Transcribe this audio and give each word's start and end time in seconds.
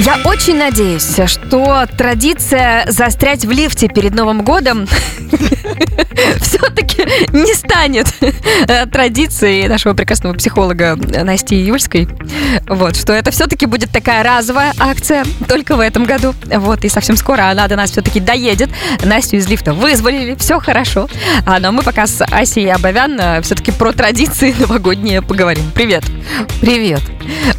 Я 0.00 0.16
очень 0.24 0.56
надеюсь, 0.56 1.20
что 1.26 1.86
традиция 1.98 2.90
застрять 2.90 3.44
в 3.44 3.50
лифте 3.50 3.86
перед 3.86 4.14
Новым 4.14 4.42
годом 4.42 4.86
все-таки 6.40 7.06
не 7.32 7.52
станет 7.54 8.06
э, 8.22 8.86
традицией 8.86 9.68
нашего 9.68 9.92
прекрасного 9.92 10.32
психолога 10.32 10.96
Насти 10.96 11.54
Юльской. 11.54 12.08
Вот, 12.66 12.96
что 12.96 13.12
это 13.12 13.30
все-таки 13.30 13.66
будет 13.66 13.90
такая 13.90 14.22
разовая 14.22 14.72
акция 14.78 15.24
только 15.46 15.76
в 15.76 15.80
этом 15.80 16.04
году. 16.04 16.34
Вот, 16.46 16.82
и 16.84 16.88
совсем 16.88 17.18
скоро 17.18 17.50
она 17.50 17.68
до 17.68 17.76
нас 17.76 17.90
все-таки 17.90 18.20
доедет. 18.20 18.70
Настю 19.04 19.36
из 19.36 19.48
лифта 19.48 19.74
вызволили, 19.74 20.34
все 20.34 20.60
хорошо. 20.60 21.10
А, 21.44 21.58
но 21.58 21.72
мы 21.72 21.82
пока 21.82 22.06
с 22.06 22.24
Асей 22.24 22.72
Абовян 22.72 23.20
э, 23.20 23.42
все-таки 23.42 23.70
про 23.70 23.92
традиции 23.92 24.54
новогодние 24.58 25.20
поговорим. 25.20 25.64
Привет. 25.74 26.04
Привет. 26.62 27.02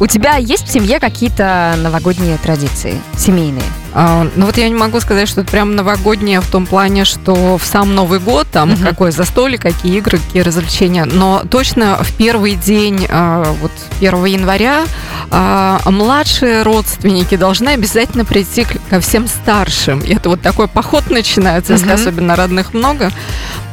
У 0.00 0.06
тебя 0.06 0.36
есть 0.36 0.66
в 0.66 0.72
семье 0.72 1.00
какие-то 1.00 1.74
новогодние 1.78 2.31
традиции 2.38 3.00
семейные? 3.16 3.81
А, 3.94 4.26
ну 4.36 4.46
вот 4.46 4.56
я 4.56 4.68
не 4.68 4.74
могу 4.74 5.00
сказать, 5.00 5.28
что 5.28 5.42
это 5.42 5.50
прям 5.50 5.76
новогоднее 5.76 6.40
в 6.40 6.46
том 6.46 6.66
плане, 6.66 7.04
что 7.04 7.58
в 7.58 7.64
сам 7.64 7.94
Новый 7.94 8.20
год 8.20 8.46
там 8.50 8.72
угу. 8.72 8.82
какое 8.82 9.10
застолье, 9.10 9.58
какие 9.58 9.98
игры, 9.98 10.18
какие 10.18 10.42
развлечения. 10.42 11.04
Но 11.04 11.42
точно 11.48 11.98
в 12.02 12.12
первый 12.14 12.54
день, 12.54 13.06
а, 13.10 13.54
вот 13.60 13.72
1 14.00 14.24
января, 14.24 14.84
а, 15.30 15.80
младшие 15.86 16.62
родственники 16.62 17.36
должны 17.36 17.70
обязательно 17.70 18.24
прийти 18.24 18.66
ко 18.88 19.00
всем 19.00 19.26
старшим. 19.28 20.00
И 20.00 20.14
это 20.14 20.30
вот 20.30 20.40
такой 20.40 20.68
поход 20.68 21.10
начинается, 21.10 21.74
если 21.74 21.86
угу. 21.86 21.94
особенно 21.94 22.36
родных 22.36 22.74
много. 22.74 23.10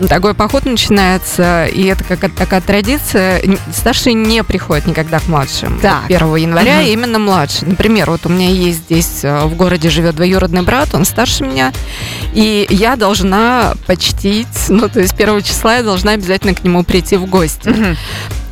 Такой 0.08 0.34
поход 0.34 0.66
начинается, 0.66 1.66
и 1.66 1.86
это 1.86 2.04
какая-то 2.04 2.36
такая 2.36 2.62
традиция. 2.62 3.42
Старшие 3.74 4.14
не 4.14 4.44
приходят 4.44 4.86
никогда 4.86 5.20
к 5.20 5.28
младшим. 5.28 5.80
Так. 5.80 6.06
1 6.08 6.36
января 6.36 6.80
угу. 6.80 6.88
именно 6.88 7.20
младшие. 7.20 7.70
Например, 7.70 8.10
вот 8.12 8.26
у 8.26 8.30
меня 8.30 8.50
есть 8.50 8.80
здесь 8.80 9.24
в 9.24 9.56
городе 9.56 9.90
живет 9.90 10.09
двоюродный 10.14 10.62
брат, 10.62 10.94
он 10.94 11.06
старше 11.06 11.44
меня, 11.44 11.72
и 12.34 12.68
я 12.70 12.96
должна 12.96 13.74
почтить, 13.88 14.48
ну, 14.70 14.90
то 14.90 15.00
есть 15.00 15.16
первого 15.16 15.42
числа 15.42 15.78
я 15.78 15.84
должна 15.84 16.12
обязательно 16.12 16.54
к 16.54 16.64
нему 16.64 16.84
прийти 16.84 17.18
в 17.18 17.26
гости. 17.26 17.98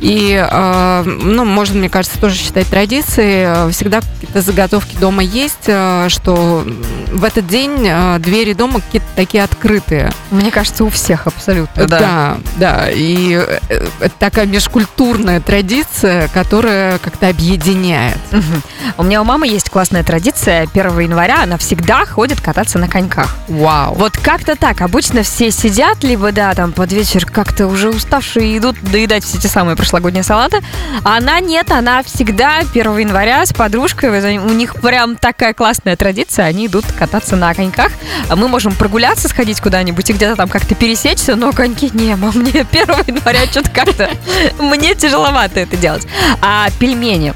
И, 0.00 0.32
э, 0.48 1.02
ну, 1.04 1.44
можно, 1.44 1.78
мне 1.78 1.88
кажется, 1.88 2.20
тоже 2.20 2.36
считать 2.36 2.68
традицией. 2.68 3.70
Всегда 3.72 4.00
какие-то 4.00 4.42
заготовки 4.42 4.96
дома 4.96 5.22
есть, 5.22 5.64
э, 5.66 6.06
что 6.08 6.64
в 7.10 7.24
этот 7.24 7.46
день 7.48 7.84
э, 7.84 8.18
двери 8.20 8.52
дома 8.52 8.80
какие-то 8.80 9.08
такие 9.16 9.42
открытые. 9.42 10.12
Мне 10.30 10.50
кажется, 10.50 10.84
у 10.84 10.90
всех 10.90 11.26
абсолютно. 11.26 11.86
Да, 11.86 11.98
да. 11.98 12.38
да. 12.56 12.90
И 12.90 13.32
это 13.32 14.12
такая 14.18 14.46
межкультурная 14.46 15.40
традиция, 15.40 16.28
которая 16.28 16.98
как-то 16.98 17.28
объединяет. 17.28 18.18
Угу. 18.32 18.98
У 18.98 19.02
меня 19.02 19.20
у 19.20 19.24
мамы 19.24 19.48
есть 19.48 19.68
классная 19.68 20.04
традиция. 20.04 20.68
1 20.72 20.98
января 21.00 21.44
она 21.48 21.56
всегда 21.56 22.04
ходит 22.04 22.40
кататься 22.40 22.78
на 22.78 22.88
коньках. 22.88 23.34
Вау. 23.48 23.94
Вот 23.94 24.18
как-то 24.18 24.54
так. 24.54 24.82
Обычно 24.82 25.22
все 25.22 25.50
сидят, 25.50 26.04
либо, 26.04 26.30
да, 26.30 26.54
там 26.54 26.72
под 26.72 26.92
вечер 26.92 27.24
как-то 27.24 27.66
уже 27.66 27.88
уставшие 27.88 28.58
идут 28.58 28.76
доедать 28.82 29.24
все 29.24 29.38
те 29.38 29.48
самые 29.48 29.74
прошлогодние 29.74 30.22
салаты. 30.22 30.60
А 31.04 31.16
она 31.16 31.40
нет, 31.40 31.70
она 31.70 32.02
всегда 32.02 32.58
1 32.58 32.98
января 32.98 33.46
с 33.46 33.52
подружкой, 33.54 34.10
у 34.38 34.50
них 34.50 34.74
прям 34.74 35.16
такая 35.16 35.54
классная 35.54 35.96
традиция, 35.96 36.44
они 36.44 36.66
идут 36.66 36.84
кататься 36.98 37.34
на 37.34 37.54
коньках. 37.54 37.92
А 38.28 38.36
мы 38.36 38.48
можем 38.48 38.74
прогуляться, 38.74 39.28
сходить 39.28 39.60
куда-нибудь 39.60 40.10
и 40.10 40.12
где-то 40.12 40.36
там 40.36 40.48
как-то 40.50 40.74
пересечься, 40.74 41.34
но 41.34 41.52
коньки 41.52 41.90
не, 41.94 42.14
мам, 42.14 42.32
мне 42.34 42.60
1 42.70 42.88
января 43.06 43.46
что-то 43.46 43.70
как-то, 43.70 44.10
мне 44.58 44.94
тяжеловато 44.94 45.60
это 45.60 45.78
делать. 45.78 46.06
А 46.42 46.68
пельмени, 46.78 47.32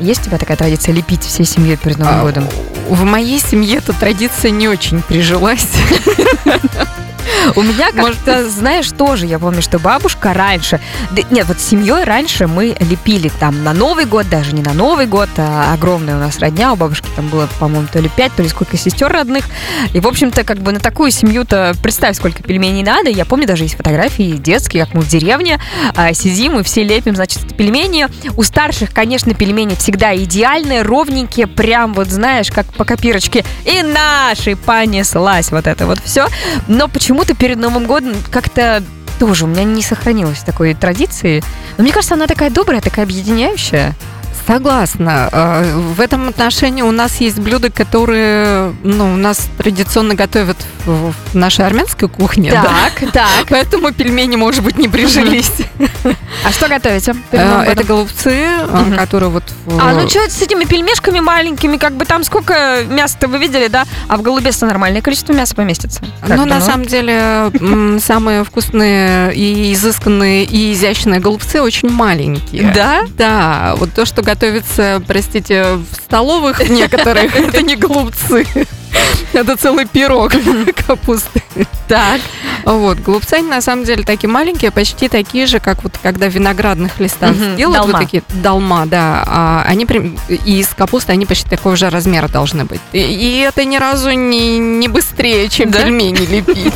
есть 0.00 0.22
у 0.22 0.24
тебя 0.24 0.38
такая 0.38 0.56
традиция 0.56 0.94
лепить 0.94 1.22
всей 1.22 1.44
семьей 1.46 1.76
перед 1.76 1.98
Новым 1.98 2.20
а, 2.20 2.22
годом? 2.22 2.48
В 2.88 3.04
моей 3.04 3.38
семье 3.38 3.78
эта 3.78 3.92
традиция 3.92 4.50
не 4.50 4.68
очень 4.68 5.02
прижилась. 5.02 5.66
У 7.54 7.62
меня 7.62 7.92
как-то, 7.92 8.48
знаешь, 8.48 8.90
тоже, 8.90 9.26
я 9.26 9.38
помню, 9.38 9.62
что 9.62 9.78
бабушка 9.78 10.32
раньше... 10.34 10.80
Нет, 11.30 11.46
вот 11.46 11.60
с 11.60 11.64
семьей 11.64 12.04
раньше 12.04 12.46
мы 12.46 12.76
лепили 12.80 13.30
там 13.40 13.64
на 13.64 13.72
Новый 13.72 14.04
год, 14.04 14.28
даже 14.28 14.52
не 14.52 14.62
на 14.62 14.72
Новый 14.72 15.06
год, 15.06 15.28
а 15.36 15.72
огромная 15.72 16.16
у 16.16 16.20
нас 16.20 16.38
родня, 16.38 16.72
у 16.72 16.76
бабушки 16.76 17.08
там 17.14 17.28
было, 17.28 17.48
по-моему, 17.58 17.88
то 17.92 18.00
ли 18.00 18.08
пять, 18.08 18.32
то 18.34 18.42
ли 18.42 18.48
сколько 18.48 18.76
сестер 18.76 19.10
родных. 19.10 19.44
И, 19.92 20.00
в 20.00 20.06
общем-то, 20.06 20.44
как 20.44 20.58
бы 20.58 20.72
на 20.72 20.80
такую 20.80 21.10
семью-то 21.10 21.74
представь, 21.82 22.16
сколько 22.16 22.42
пельменей 22.42 22.82
надо. 22.82 23.10
Я 23.10 23.24
помню, 23.24 23.46
даже 23.46 23.64
есть 23.64 23.76
фотографии 23.76 24.32
детские, 24.32 24.84
как 24.84 24.94
мы 24.94 25.02
в 25.02 25.08
деревне 25.08 25.60
а, 25.94 26.12
сидим 26.12 26.58
и 26.58 26.62
все 26.62 26.82
лепим, 26.82 27.14
значит, 27.14 27.56
пельмени. 27.56 28.08
У 28.36 28.42
старших, 28.42 28.92
конечно, 28.92 29.34
пельмени 29.34 29.74
всегда 29.74 30.16
идеальные, 30.16 30.82
ровненькие, 30.82 31.46
прям 31.46 31.94
вот, 31.94 32.08
знаешь, 32.08 32.50
как 32.50 32.66
по 32.74 32.84
копирочке. 32.84 33.44
И 33.64 33.82
наши 33.82 34.56
понеслась 34.56 35.50
вот 35.50 35.66
это 35.66 35.86
вот 35.86 35.98
все. 36.04 36.28
Но 36.68 36.88
почему-то 37.16 37.34
перед 37.34 37.56
Новым 37.56 37.86
годом 37.86 38.14
как-то 38.30 38.82
тоже 39.18 39.44
у 39.44 39.48
меня 39.48 39.64
не 39.64 39.80
сохранилось 39.82 40.40
такой 40.40 40.74
традиции. 40.74 41.42
Но 41.78 41.84
мне 41.84 41.92
кажется, 41.92 42.14
она 42.14 42.26
такая 42.26 42.50
добрая, 42.50 42.82
такая 42.82 43.06
объединяющая. 43.06 43.94
Согласна. 44.46 45.30
А, 45.32 45.64
в 45.64 45.98
этом 45.98 46.28
отношении 46.28 46.82
у 46.82 46.90
нас 46.90 47.16
есть 47.16 47.38
блюда, 47.38 47.70
которые 47.70 48.74
ну, 48.82 49.14
у 49.14 49.16
нас 49.16 49.48
традиционно 49.56 50.14
готовят 50.14 50.58
в 50.84 51.14
нашей 51.32 51.66
армянской 51.66 52.08
кухне. 52.08 52.50
Так, 52.50 52.92
да? 53.00 53.10
так. 53.12 53.46
Поэтому 53.48 53.92
пельмени, 53.92 54.36
может 54.36 54.62
быть, 54.62 54.76
не 54.76 54.88
прижились. 54.88 55.50
А 56.46 56.52
что 56.52 56.68
готовите? 56.68 57.12
А, 57.32 57.64
это 57.64 57.82
голубцы, 57.82 58.46
а, 58.46 58.84
которые 58.96 59.30
вот... 59.30 59.42
А 59.80 59.92
ну 59.94 60.08
что 60.08 60.30
с 60.30 60.40
этими 60.40 60.64
пельмешками 60.64 61.18
маленькими, 61.18 61.76
как 61.76 61.94
бы 61.94 62.04
там 62.04 62.22
сколько 62.22 62.84
мяса-то 62.88 63.26
вы 63.26 63.38
видели, 63.38 63.66
да? 63.66 63.84
А 64.08 64.16
в 64.16 64.22
голубец-то 64.22 64.64
нормальное 64.66 65.02
количество 65.02 65.32
мяса 65.32 65.56
поместится. 65.56 66.04
Ну, 66.26 66.44
на 66.44 66.60
самом 66.60 66.86
деле, 66.86 67.50
самые 68.00 68.44
вкусные 68.44 69.34
и 69.34 69.72
изысканные, 69.72 70.44
и 70.44 70.72
изящные 70.72 71.18
голубцы 71.18 71.60
очень 71.60 71.90
маленькие. 71.90 72.72
Да? 72.72 73.02
Да. 73.16 73.74
Вот 73.76 73.92
то, 73.92 74.04
что 74.04 74.22
готовится, 74.22 75.02
простите, 75.06 75.64
в 75.74 75.96
столовых 76.04 76.68
некоторых, 76.68 77.34
это 77.40 77.62
не 77.62 77.74
голубцы. 77.74 78.46
Это 79.32 79.56
целый 79.56 79.86
пирог 79.86 80.32
капусты. 80.86 81.42
Так. 81.88 82.20
Вот, 82.64 82.98
голубцы, 82.98 83.34
они 83.34 83.48
на 83.48 83.60
самом 83.60 83.84
деле 83.84 84.02
такие 84.02 84.28
маленькие, 84.28 84.70
почти 84.70 85.08
такие 85.08 85.46
же, 85.46 85.60
как 85.60 85.84
вот 85.84 85.92
когда 86.02 86.28
в 86.28 86.32
виноградных 86.32 86.98
листах 86.98 87.30
угу, 87.30 87.56
делают. 87.56 87.82
Долма. 87.82 87.92
Вот 87.92 88.00
такие, 88.00 88.22
долма, 88.42 88.86
да. 88.86 89.24
А 89.26 89.64
они 89.66 89.86
и 90.44 90.60
из 90.60 90.68
капусты 90.68 91.12
они 91.12 91.26
почти 91.26 91.48
такого 91.48 91.76
же 91.76 91.88
размера 91.90 92.28
должны 92.28 92.64
быть. 92.64 92.80
И, 92.92 92.98
и 92.98 93.38
это 93.38 93.64
ни 93.64 93.76
разу 93.76 94.10
не, 94.10 94.58
не 94.58 94.88
быстрее, 94.88 95.48
чем 95.48 95.70
да? 95.70 95.82
пельмени 95.82 96.26
лепить. 96.26 96.74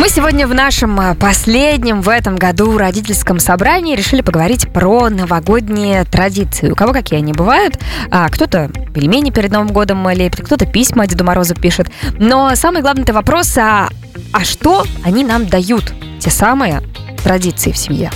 Мы 0.00 0.08
сегодня 0.08 0.46
в 0.46 0.54
нашем 0.54 0.98
э, 0.98 1.14
последнем 1.14 2.00
в 2.00 2.08
этом 2.08 2.36
году 2.36 2.78
родительском 2.78 3.38
собрании 3.38 3.94
решили 3.94 4.22
поговорить 4.22 4.72
про 4.72 5.10
новогодние 5.10 6.04
традиции. 6.06 6.70
У 6.70 6.74
кого 6.74 6.94
какие 6.94 7.18
они 7.18 7.34
бывают. 7.34 7.78
А, 8.10 8.30
кто-то 8.30 8.70
пельмени 8.94 9.28
перед 9.28 9.52
Новым 9.52 9.68
годом 9.68 10.08
лепит, 10.08 10.40
кто-то 10.40 10.64
письма 10.64 11.06
Деду 11.06 11.22
Морозу 11.22 11.54
пишет. 11.54 11.90
Но 12.18 12.54
самый 12.54 12.80
главный 12.80 13.04
вопрос, 13.12 13.58
а, 13.58 13.90
а 14.32 14.42
что 14.42 14.86
они 15.04 15.22
нам 15.22 15.46
дают? 15.46 15.92
Те 16.18 16.30
самые 16.30 16.80
традиции 17.22 17.70
в 17.70 17.76
семье. 17.76 18.10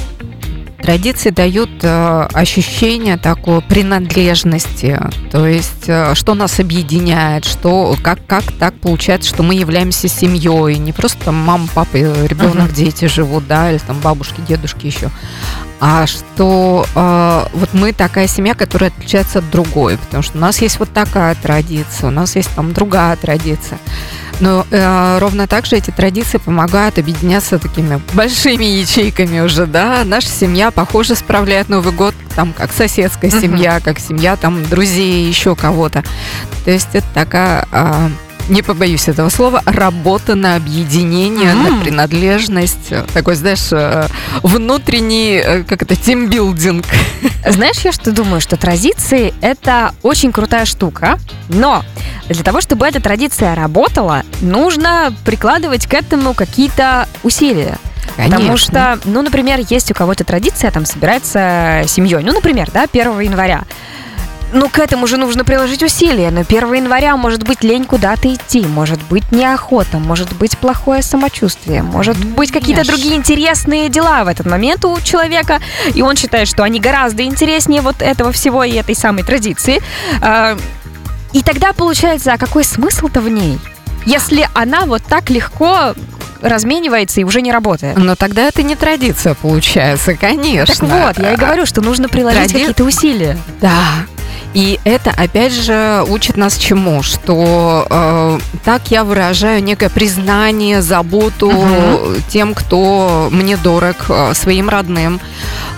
Традиции 0.84 1.30
дают 1.30 1.70
э, 1.80 2.28
ощущение 2.34 3.16
такой 3.16 3.62
принадлежности, 3.62 5.00
то 5.32 5.46
есть 5.46 5.84
э, 5.86 6.14
что 6.14 6.34
нас 6.34 6.60
объединяет, 6.60 7.46
что 7.46 7.96
как 8.02 8.18
как 8.26 8.44
так 8.58 8.74
получается, 8.74 9.30
что 9.30 9.42
мы 9.42 9.54
являемся 9.54 10.08
семьей, 10.08 10.76
не 10.76 10.92
просто 10.92 11.24
там 11.24 11.36
мама, 11.36 11.68
папа, 11.74 11.96
ребенок, 11.96 12.68
uh-huh. 12.68 12.74
дети 12.74 13.06
живут, 13.06 13.46
да, 13.46 13.70
или 13.70 13.78
там 13.78 13.98
бабушки, 14.00 14.42
дедушки 14.46 14.84
еще, 14.84 15.08
а 15.80 16.06
что 16.06 16.84
э, 16.94 17.46
вот 17.54 17.70
мы 17.72 17.94
такая 17.94 18.26
семья, 18.26 18.54
которая 18.54 18.90
отличается 18.90 19.38
от 19.38 19.50
другой, 19.50 19.96
потому 19.96 20.22
что 20.22 20.36
у 20.36 20.40
нас 20.42 20.60
есть 20.60 20.78
вот 20.78 20.92
такая 20.92 21.34
традиция, 21.34 22.08
у 22.08 22.12
нас 22.12 22.36
есть 22.36 22.50
там 22.54 22.74
другая 22.74 23.16
традиция. 23.16 23.78
Но 24.40 24.66
э, 24.70 25.18
ровно 25.18 25.46
так 25.46 25.66
же 25.66 25.76
эти 25.76 25.90
традиции 25.90 26.38
помогают 26.38 26.98
объединяться 26.98 27.58
такими 27.58 28.00
большими 28.12 28.64
ячейками 28.64 29.40
уже, 29.40 29.66
да. 29.66 30.02
Наша 30.04 30.28
семья, 30.28 30.70
похоже, 30.70 31.14
справляет 31.14 31.68
Новый 31.68 31.92
год 31.92 32.14
там 32.34 32.52
как 32.52 32.72
соседская 32.72 33.30
семья, 33.30 33.80
как 33.80 33.98
семья 33.98 34.36
там 34.36 34.64
друзей, 34.64 35.26
еще 35.26 35.54
кого-то. 35.54 36.02
То 36.64 36.70
есть 36.70 36.88
это 36.94 37.06
такая 37.14 37.68
э, 37.70 38.08
не 38.48 38.62
побоюсь 38.62 39.08
этого 39.08 39.28
слова, 39.28 39.62
работа 39.66 40.34
на 40.34 40.56
объединение, 40.56 41.52
mm-hmm. 41.52 41.70
на 41.70 41.80
принадлежность, 41.82 42.92
такой, 43.12 43.34
знаешь, 43.34 43.72
э, 43.72 44.06
внутренний, 44.42 45.40
э, 45.44 45.62
как 45.64 45.82
это, 45.82 45.96
тимбилдинг. 45.96 46.84
Знаешь, 47.48 47.78
я 47.84 47.92
что 47.92 48.12
думаю, 48.12 48.40
что 48.40 48.56
традиции– 48.56 49.34
это 49.40 49.94
очень 50.02 50.32
крутая 50.32 50.64
штука, 50.64 51.18
но 51.48 51.84
для 52.28 52.42
того, 52.42 52.60
чтобы 52.60 52.86
эта 52.86 53.00
традиция 53.00 53.54
работала, 53.54 54.22
нужно 54.40 55.14
прикладывать 55.24 55.86
к 55.86 55.94
этому 55.94 56.34
какие-то 56.34 57.08
усилия. 57.22 57.78
Конечно. 58.16 58.36
Потому 58.36 58.56
что, 58.56 58.98
ну, 59.04 59.22
например, 59.22 59.60
есть 59.68 59.90
у 59.90 59.94
кого-то 59.94 60.24
традиция 60.24 60.70
там 60.70 60.86
собираться 60.86 61.82
семьей. 61.86 62.22
Ну, 62.22 62.32
например, 62.32 62.70
да, 62.72 62.84
1 62.90 63.20
января. 63.20 63.64
Ну, 64.54 64.68
к 64.68 64.78
этому 64.78 65.06
же 65.08 65.16
нужно 65.16 65.44
приложить 65.44 65.82
усилия. 65.82 66.30
Но 66.30 66.40
1 66.40 66.72
января 66.74 67.16
может 67.16 67.42
быть 67.42 67.64
лень 67.64 67.84
куда-то 67.84 68.32
идти, 68.32 68.60
может 68.64 69.02
быть 69.10 69.32
неохота, 69.32 69.98
может 69.98 70.32
быть 70.34 70.56
плохое 70.56 71.02
самочувствие, 71.02 71.82
может 71.82 72.16
быть 72.16 72.52
какие-то 72.52 72.82
другие 72.86 73.16
интересные 73.16 73.88
дела 73.88 74.22
в 74.24 74.28
этот 74.28 74.46
момент 74.46 74.84
у 74.84 74.98
человека, 75.00 75.60
и 75.92 76.02
он 76.02 76.16
считает, 76.16 76.46
что 76.48 76.62
они 76.62 76.78
гораздо 76.78 77.24
интереснее 77.24 77.80
вот 77.82 78.00
этого 78.00 78.30
всего 78.32 78.62
и 78.64 78.72
этой 78.74 78.94
самой 78.94 79.24
традиции. 79.24 79.82
А, 80.22 80.56
И 81.32 81.42
тогда 81.42 81.72
получается, 81.72 82.32
а 82.32 82.38
какой 82.38 82.62
смысл-то 82.62 83.20
в 83.20 83.28
ней? 83.28 83.58
Если 84.06 84.48
она 84.54 84.82
вот 84.86 85.02
так 85.02 85.30
легко 85.30 85.94
разменивается 86.42 87.20
и 87.20 87.24
уже 87.24 87.40
не 87.42 87.50
работает. 87.50 87.96
Но 87.96 88.14
тогда 88.14 88.42
это 88.42 88.62
не 88.62 88.76
традиция 88.76 89.34
получается, 89.34 90.14
конечно. 90.14 90.74
Так 90.74 91.16
вот, 91.16 91.18
я 91.18 91.32
и 91.32 91.36
говорю, 91.36 91.66
что 91.66 91.80
нужно 91.80 92.08
приложить 92.08 92.38
Тради- 92.52 92.52
какие-то 92.52 92.84
усилия. 92.84 93.36
Да. 93.60 93.72
И 94.54 94.78
это, 94.84 95.10
опять 95.10 95.52
же, 95.52 96.04
учит 96.08 96.36
нас 96.36 96.56
чему? 96.56 97.02
Что 97.02 97.86
э, 97.90 98.38
так 98.64 98.82
я 98.90 99.02
выражаю 99.04 99.62
некое 99.62 99.88
признание, 99.90 100.80
заботу 100.80 101.50
Мгм. 101.50 102.22
тем, 102.28 102.54
кто 102.54 103.28
мне 103.32 103.56
дорог, 103.56 103.96
э, 104.08 104.32
своим 104.34 104.68
родным. 104.68 105.20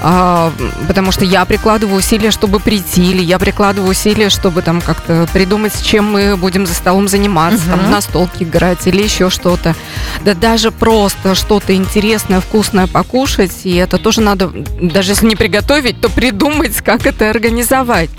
А, 0.03 0.53
потому 0.87 1.11
что 1.11 1.25
я 1.25 1.45
прикладываю 1.47 1.97
усилия, 1.99 2.31
чтобы 2.31 2.61
прийти, 2.61 3.13
или 3.13 3.23
я 3.23 3.39
прикладываю 3.39 3.91
усилия, 3.91 4.29
чтобы 4.29 4.61
там 4.61 4.81
как-то 4.83 5.27
придумать, 5.33 5.75
с 5.75 5.81
чем 5.81 6.13
мы 6.13 6.37
будем 6.37 6.67
за 6.67 6.75
столом 6.75 7.09
заниматься, 7.09 7.63
Мгм. 7.69 7.79
там, 7.81 7.91
на 7.91 8.01
столке 8.03 8.45
играть 8.45 8.87
или 8.87 9.03
еще 9.03 9.31
что-то. 9.31 9.75
Да 10.23 10.35
даже 10.35 10.71
просто 10.71 11.35
что-то 11.35 11.75
интересное, 11.75 12.41
вкусное 12.41 12.87
покушать, 12.87 13.53
и 13.65 13.75
это 13.77 13.97
тоже 13.97 14.21
надо, 14.21 14.53
даже 14.83 15.13
если 15.13 15.27
не 15.27 15.37
приготовить, 15.37 16.01
то 16.01 16.11
придумать, 16.11 16.77
как 16.83 17.07
это 17.07 17.31
организовать. 17.31 18.11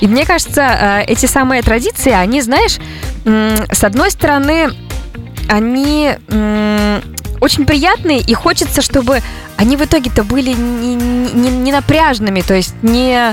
И 0.00 0.06
мне 0.06 0.24
кажется, 0.26 0.62
э, 0.62 1.04
эти 1.06 1.26
самые 1.26 1.62
традиции, 1.62 2.12
они, 2.12 2.40
знаешь, 2.42 2.78
с 3.24 3.84
одной 3.84 4.10
стороны, 4.10 4.70
они 5.48 6.10
очень 7.40 7.64
приятные, 7.66 8.20
и 8.20 8.34
хочется, 8.34 8.82
чтобы 8.82 9.20
они 9.56 9.76
в 9.76 9.84
итоге-то 9.84 10.24
были 10.24 10.52
не, 10.52 10.94
не- 10.94 11.50
не 11.50 11.72
напряжными, 11.72 12.40
то 12.40 12.54
есть 12.54 12.74
не... 12.82 13.32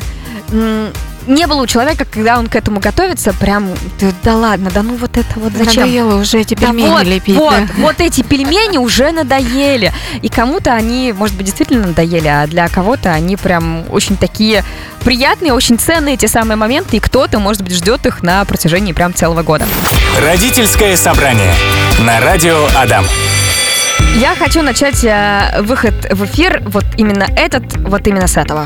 не 1.28 1.48
было 1.48 1.62
у 1.62 1.68
человека, 1.68 2.06
когда 2.06 2.40
он 2.40 2.48
к 2.48 2.56
этому 2.56 2.80
готовится, 2.80 3.34
прям, 3.34 3.70
да, 4.00 4.12
да 4.24 4.36
ладно, 4.36 4.70
да 4.74 4.84
ну 4.84 4.96
вот 4.96 5.18
это 5.18 5.40
вот 5.40 5.54
зачем? 5.54 5.84
Надоело 5.84 6.20
уже 6.20 6.40
эти 6.40 6.56
Да 6.56 6.68
пельмени 6.68 6.90
вот, 6.90 7.04
лепить. 7.04 7.36
вот, 7.36 7.52
да. 7.52 7.68
вот 7.78 8.00
эти 8.00 8.22
пельмени 8.24 8.78
уже 8.78 9.12
надоели. 9.12 9.94
И 10.22 10.30
кому-то 10.30 10.74
они, 10.74 11.14
может 11.14 11.36
быть, 11.36 11.46
действительно 11.46 11.88
надоели, 11.88 12.28
а 12.28 12.48
для 12.48 12.68
кого-то 12.68 13.12
они 13.12 13.36
прям 13.36 13.86
очень 13.90 14.18
такие 14.18 14.64
приятные, 15.04 15.54
очень 15.54 15.78
ценные 15.78 16.18
те 16.18 16.28
самые 16.28 16.58
моменты, 16.58 16.98
и 16.98 17.00
кто-то, 17.00 17.40
может 17.40 17.62
быть, 17.62 17.74
ждет 17.74 18.06
их 18.06 18.24
на 18.24 18.44
протяжении 18.46 18.94
прям 18.94 19.14
целого 19.14 19.44
года. 19.44 19.66
Родительское 20.22 20.96
собрание 20.96 21.54
на 22.00 22.20
радио 22.20 22.68
Адам. 22.76 23.06
Я 24.16 24.36
хочу 24.36 24.62
начать 24.62 25.04
э, 25.04 25.62
выход 25.62 25.94
в 26.12 26.26
эфир 26.26 26.64
вот 26.66 26.86
именно 26.98 27.28
этот, 27.36 27.78
вот 27.78 28.08
именно 28.08 28.28
с 28.28 28.38
этого. 28.38 28.66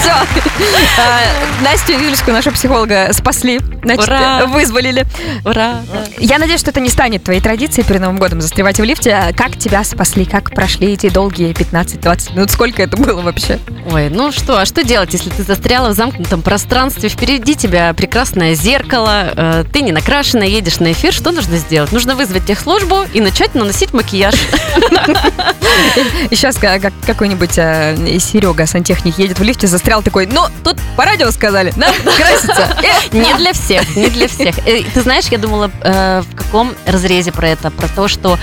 Все. 0.00 0.14
Настю 1.62 1.92
Юльскую, 1.92 2.34
нашу 2.34 2.52
психолога, 2.52 3.12
спасли. 3.12 3.60
Значит, 3.82 4.08
вызволили. 4.48 5.06
Ура! 5.44 5.82
Я 6.18 6.38
надеюсь, 6.38 6.60
что 6.60 6.70
это 6.70 6.80
не 6.80 6.88
станет 6.88 7.24
твоей 7.24 7.40
традицией 7.40 7.86
перед 7.86 8.00
Новым 8.00 8.18
годом 8.18 8.40
застревать 8.40 8.78
в 8.78 8.84
лифте. 8.84 9.34
Как 9.36 9.56
тебя 9.56 9.84
спасли? 9.84 10.24
Как 10.24 10.50
прошли 10.50 10.92
эти 10.92 11.08
долгие 11.08 11.52
15-20 11.52 12.34
минут? 12.34 12.50
Сколько 12.50 12.82
это 12.82 12.96
было 12.96 13.22
вообще? 13.22 13.58
Ой, 13.90 14.10
ну 14.10 14.32
что, 14.32 14.60
а 14.60 14.66
что 14.66 14.84
делать, 14.84 15.12
если 15.12 15.30
ты 15.30 15.42
застряла 15.42 15.90
в 15.90 15.92
замкнутом 15.94 16.42
пространстве? 16.42 17.08
Впереди 17.08 17.54
тебя 17.54 17.92
прекрасное 17.94 18.54
зеркало, 18.54 19.32
э, 19.34 19.64
ты 19.72 19.80
не 19.80 19.92
накрашена, 19.92 20.44
едешь 20.44 20.80
на 20.80 20.92
эфир. 20.92 21.12
Что 21.12 21.30
нужно 21.30 21.56
сделать? 21.56 21.92
Нужно 21.92 22.14
вызвать 22.14 22.46
техслужбу 22.46 23.04
и 23.12 23.20
начать 23.20 23.54
наносить 23.54 23.92
макияж. 23.92 24.34
И 26.30 26.34
сейчас 26.34 26.56
как 26.56 26.92
какой-нибудь 27.06 27.56
э, 27.56 28.18
Серега, 28.18 28.66
сантехник, 28.66 29.18
едет 29.18 29.38
в 29.38 29.42
лифте, 29.58 29.66
застрял 29.66 30.02
такой, 30.02 30.26
ну, 30.26 30.42
тут 30.62 30.78
по 30.96 31.04
радио 31.04 31.30
сказали, 31.30 31.72
надо 31.76 31.94
краситься. 32.16 32.76
Не 33.12 33.34
для 33.34 33.52
всех, 33.52 33.96
не 33.96 34.08
для 34.08 34.28
всех. 34.28 34.56
Э, 34.66 34.82
Ты 34.94 35.02
знаешь, 35.02 35.26
я 35.26 35.38
думала, 35.38 35.70
э, 35.82 36.22
в 36.30 36.36
каком 36.36 36.72
разрезе 36.86 37.32
про 37.32 37.48
это? 37.48 37.70
Про 37.70 37.88
то, 37.88 38.08
что 38.08 38.38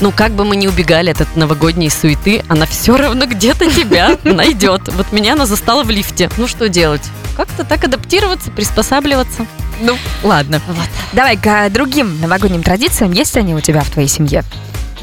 ну, 0.00 0.10
как 0.12 0.32
бы 0.32 0.44
мы 0.44 0.56
ни 0.56 0.66
убегали 0.66 1.10
от 1.10 1.20
этой 1.20 1.36
новогодней 1.36 1.90
суеты, 1.90 2.42
она 2.48 2.66
все 2.66 2.96
равно 2.96 3.26
где-то 3.26 3.70
тебя 3.70 4.16
найдет. 4.24 4.88
Вот 4.88 5.12
меня 5.12 5.34
она 5.34 5.46
застала 5.46 5.84
в 5.84 5.90
лифте. 5.90 6.28
Ну, 6.36 6.48
что 6.48 6.68
делать? 6.68 7.02
Как-то 7.36 7.64
так 7.64 7.84
адаптироваться, 7.84 8.50
приспосабливаться. 8.50 9.46
Ну, 9.80 9.96
ладно. 10.24 10.60
Вот. 10.66 10.86
Давай 11.12 11.36
к 11.36 11.70
другим 11.70 12.20
новогодним 12.20 12.62
традициям. 12.64 13.12
Есть 13.12 13.36
они 13.36 13.54
у 13.54 13.60
тебя 13.60 13.82
в 13.82 13.90
твоей 13.90 14.08
семье? 14.08 14.44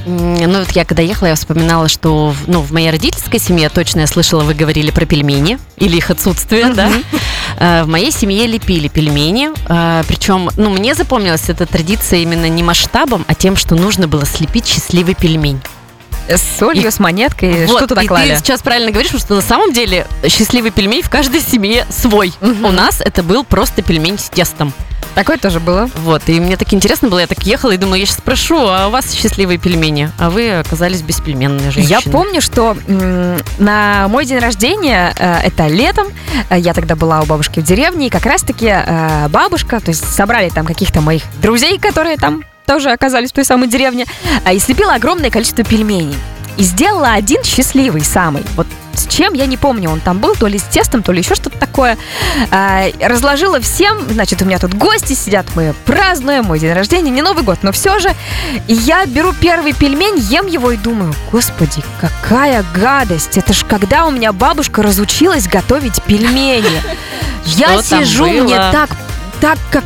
Ну, 0.06 0.60
вот 0.60 0.72
я 0.72 0.86
когда 0.86 1.02
ехала, 1.02 1.30
я 1.30 1.36
вспоминала, 1.36 1.90
что 1.90 2.30
в- 2.30 2.48
ну, 2.48 2.62
в 2.62 2.72
моей 2.72 2.92
родительской 2.92 3.40
семье, 3.40 3.70
точно 3.70 4.02
я 4.02 4.08
слышала, 4.08 4.44
вы 4.44 4.54
говорили 4.54 4.92
про 4.92 5.06
пельмени 5.06 5.58
или 5.78 5.98
их 5.98 6.10
отсутствие, 6.12 6.70
да? 6.74 6.92
Э, 7.58 7.84
В 7.84 7.88
моей 7.88 8.12
семье 8.12 8.46
лепили 8.48 8.88
пельмени, 8.88 9.50
э, 9.68 10.04
причем, 10.08 10.50
ну, 10.58 10.70
мне 10.70 10.94
запомнилась 10.94 11.50
эта 11.50 11.66
традиция 11.66 12.20
именно 12.20 12.48
не 12.50 12.62
масштабом, 12.64 13.26
а 13.28 13.34
тем, 13.34 13.56
что 13.56 13.76
нужно 13.76 14.08
было 14.08 14.26
слепить 14.26 14.68
счастливый 14.68 15.16
пельмень. 15.16 15.60
С 16.28 16.42
солью, 16.60 16.88
И- 16.88 16.92
с 16.92 17.00
монеткой, 17.00 17.66
Вот, 17.68 17.78
что 17.78 17.88
туда 17.88 18.02
и 18.02 18.08
клали? 18.08 18.34
ты 18.34 18.40
сейчас 18.40 18.62
правильно 18.62 18.92
говоришь, 18.92 19.12
потому 19.12 19.26
что 19.26 19.36
на 19.36 19.42
самом 19.42 19.74
деле 19.74 20.08
счастливый 20.28 20.72
пельмень 20.72 21.02
в 21.04 21.10
каждой 21.10 21.40
семье 21.42 21.86
свой. 21.90 22.34
Мгм. 22.42 22.66
У 22.66 22.72
нас 22.72 23.00
это 23.00 23.22
был 23.24 23.44
просто 23.44 23.82
пельмень 23.84 24.18
с 24.18 24.30
тестом. 24.30 24.74
Такое 25.16 25.38
тоже 25.38 25.62
было. 25.62 25.90
Вот, 25.96 26.24
и 26.28 26.40
мне 26.42 26.58
так 26.58 26.74
интересно 26.74 27.08
было, 27.08 27.20
я 27.20 27.28
так 27.28 27.42
ехала 27.44 27.72
и 27.72 27.78
думала, 27.78 27.96
я 27.96 28.06
сейчас 28.06 28.18
спрошу, 28.18 28.68
а 28.68 28.88
у 28.88 28.92
вас 28.92 29.14
счастливые 29.14 29.58
пельмени? 29.58 30.12
А 30.20 30.30
вы 30.30 30.52
оказались 30.52 31.02
беспельменные 31.02 31.72
женщины. 31.72 31.90
Я 31.90 32.02
помню, 32.02 32.42
что 32.42 32.76
на 33.58 34.08
мой 34.10 34.26
день 34.26 34.40
рождения, 34.40 35.14
э, 35.18 35.40
это 35.44 35.68
летом, 35.68 36.08
э, 36.50 36.60
я 36.60 36.74
тогда 36.74 36.96
была 36.96 37.22
у 37.22 37.26
бабушки 37.26 37.62
в 37.62 37.64
деревне, 37.64 38.08
и 38.08 38.10
как 38.10 38.26
раз-таки 38.26 38.68
э, 38.68 39.28
бабушка, 39.30 39.80
то 39.80 39.90
есть 39.90 40.14
собрали 40.14 40.50
там 40.50 40.66
каких-то 40.66 41.00
моих 41.00 41.24
друзей, 41.42 41.80
которые 41.80 42.18
там 42.18 42.44
тоже 42.66 42.92
оказались 42.92 43.32
в 43.32 43.36
той 43.36 43.46
самой 43.46 43.70
деревне, 43.70 44.06
и 44.52 44.60
слепила 44.60 44.96
огромное 44.96 45.30
количество 45.30 45.64
пельменей. 45.64 46.16
И 46.58 46.64
сделала 46.64 47.14
один 47.14 47.44
счастливый 47.44 48.04
самый. 48.04 48.44
Вот 48.56 48.68
с 48.98 49.08
чем, 49.08 49.34
я 49.34 49.46
не 49.46 49.58
помню, 49.58 49.90
он 49.90 50.00
там 50.00 50.20
был, 50.20 50.36
то 50.36 50.48
ли 50.48 50.58
с 50.58 50.64
тестом, 50.64 51.04
то 51.04 51.12
ли 51.12 51.20
еще 51.20 51.36
что-то 51.36 51.58
такое. 51.58 51.98
А, 52.52 52.86
разложила 53.02 53.60
всем, 53.60 54.00
значит, 54.10 54.42
у 54.42 54.46
меня 54.46 54.58
тут 54.58 54.74
гости 54.74 55.14
сидят, 55.14 55.46
мы 55.56 55.74
празднуем, 55.86 56.46
мой 56.46 56.60
день 56.60 56.74
рождения, 56.74 57.12
не 57.12 57.22
Новый 57.22 57.44
год, 57.44 57.60
но 57.62 57.72
все 57.72 58.00
же. 58.00 58.10
И 58.68 58.74
я 58.74 59.06
беру 59.06 59.34
первый 59.34 59.74
пельмень, 59.74 60.18
ем 60.18 60.48
его 60.48 60.72
и 60.72 60.78
думаю, 60.78 61.14
господи, 61.32 61.84
какая 62.00 62.64
гадость, 62.74 63.38
это 63.38 63.54
ж 63.54 63.66
когда 63.66 64.06
у 64.06 64.12
меня 64.12 64.32
бабушка 64.32 64.82
разучилась 64.82 65.48
готовить 65.48 66.02
пельмени. 66.04 66.66
Я 67.46 67.82
сижу, 67.84 68.26
мне 68.26 68.56
так 68.72 68.90
так 69.46 69.60
как 69.70 69.84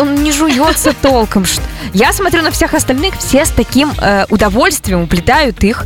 он 0.00 0.14
не 0.14 0.32
жуется 0.32 0.94
толком. 1.02 1.44
Я 1.92 2.14
смотрю 2.14 2.40
на 2.40 2.50
всех 2.50 2.72
остальных, 2.72 3.14
все 3.18 3.44
с 3.44 3.50
таким 3.50 3.92
э, 4.00 4.24
удовольствием 4.30 5.02
уплетают 5.02 5.62
их. 5.64 5.84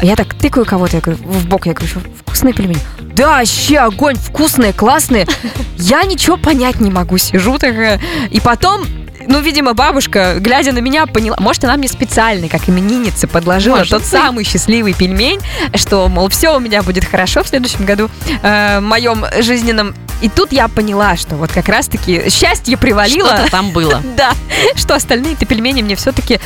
Я 0.00 0.14
так 0.14 0.32
тыкаю 0.34 0.64
кого-то, 0.64 0.98
я 0.98 1.00
говорю, 1.00 1.20
в 1.24 1.48
бок, 1.48 1.66
я 1.66 1.72
говорю, 1.72 1.88
что 1.88 2.00
вкусные 2.20 2.54
пельмени. 2.54 2.78
Да, 3.00 3.38
вообще 3.38 3.78
огонь, 3.78 4.14
вкусные, 4.14 4.72
классные. 4.72 5.26
Я 5.76 6.04
ничего 6.04 6.36
понять 6.36 6.78
не 6.78 6.92
могу, 6.92 7.18
сижу 7.18 7.58
такая. 7.58 8.00
И 8.30 8.38
потом, 8.38 8.86
ну, 9.28 9.40
видимо, 9.40 9.74
бабушка, 9.74 10.36
глядя 10.38 10.72
на 10.72 10.78
меня, 10.78 11.06
поняла, 11.06 11.36
может, 11.38 11.62
она 11.64 11.76
мне 11.76 11.86
специально, 11.86 12.48
как 12.48 12.68
именинница, 12.68 13.28
подложила 13.28 13.76
Может 13.76 13.90
тот 13.90 14.00
быть. 14.00 14.10
самый 14.10 14.44
счастливый 14.44 14.94
пельмень, 14.94 15.40
что, 15.74 16.08
мол, 16.08 16.28
все 16.30 16.56
у 16.56 16.60
меня 16.60 16.82
будет 16.82 17.04
хорошо 17.04 17.44
в 17.44 17.48
следующем 17.48 17.84
году, 17.84 18.10
э, 18.42 18.80
моем 18.80 19.26
жизненном. 19.40 19.94
И 20.22 20.30
тут 20.30 20.50
я 20.52 20.66
поняла, 20.68 21.16
что 21.16 21.36
вот 21.36 21.52
как 21.52 21.68
раз-таки 21.68 22.30
счастье 22.30 22.76
привалило. 22.76 23.28
Что-то 23.36 23.50
там 23.50 23.70
было. 23.70 24.02
Да, 24.16 24.32
что 24.74 24.94
остальные-то 24.94 25.44
пельмени 25.44 25.82
мне 25.82 25.94
все-таки, 25.94 26.40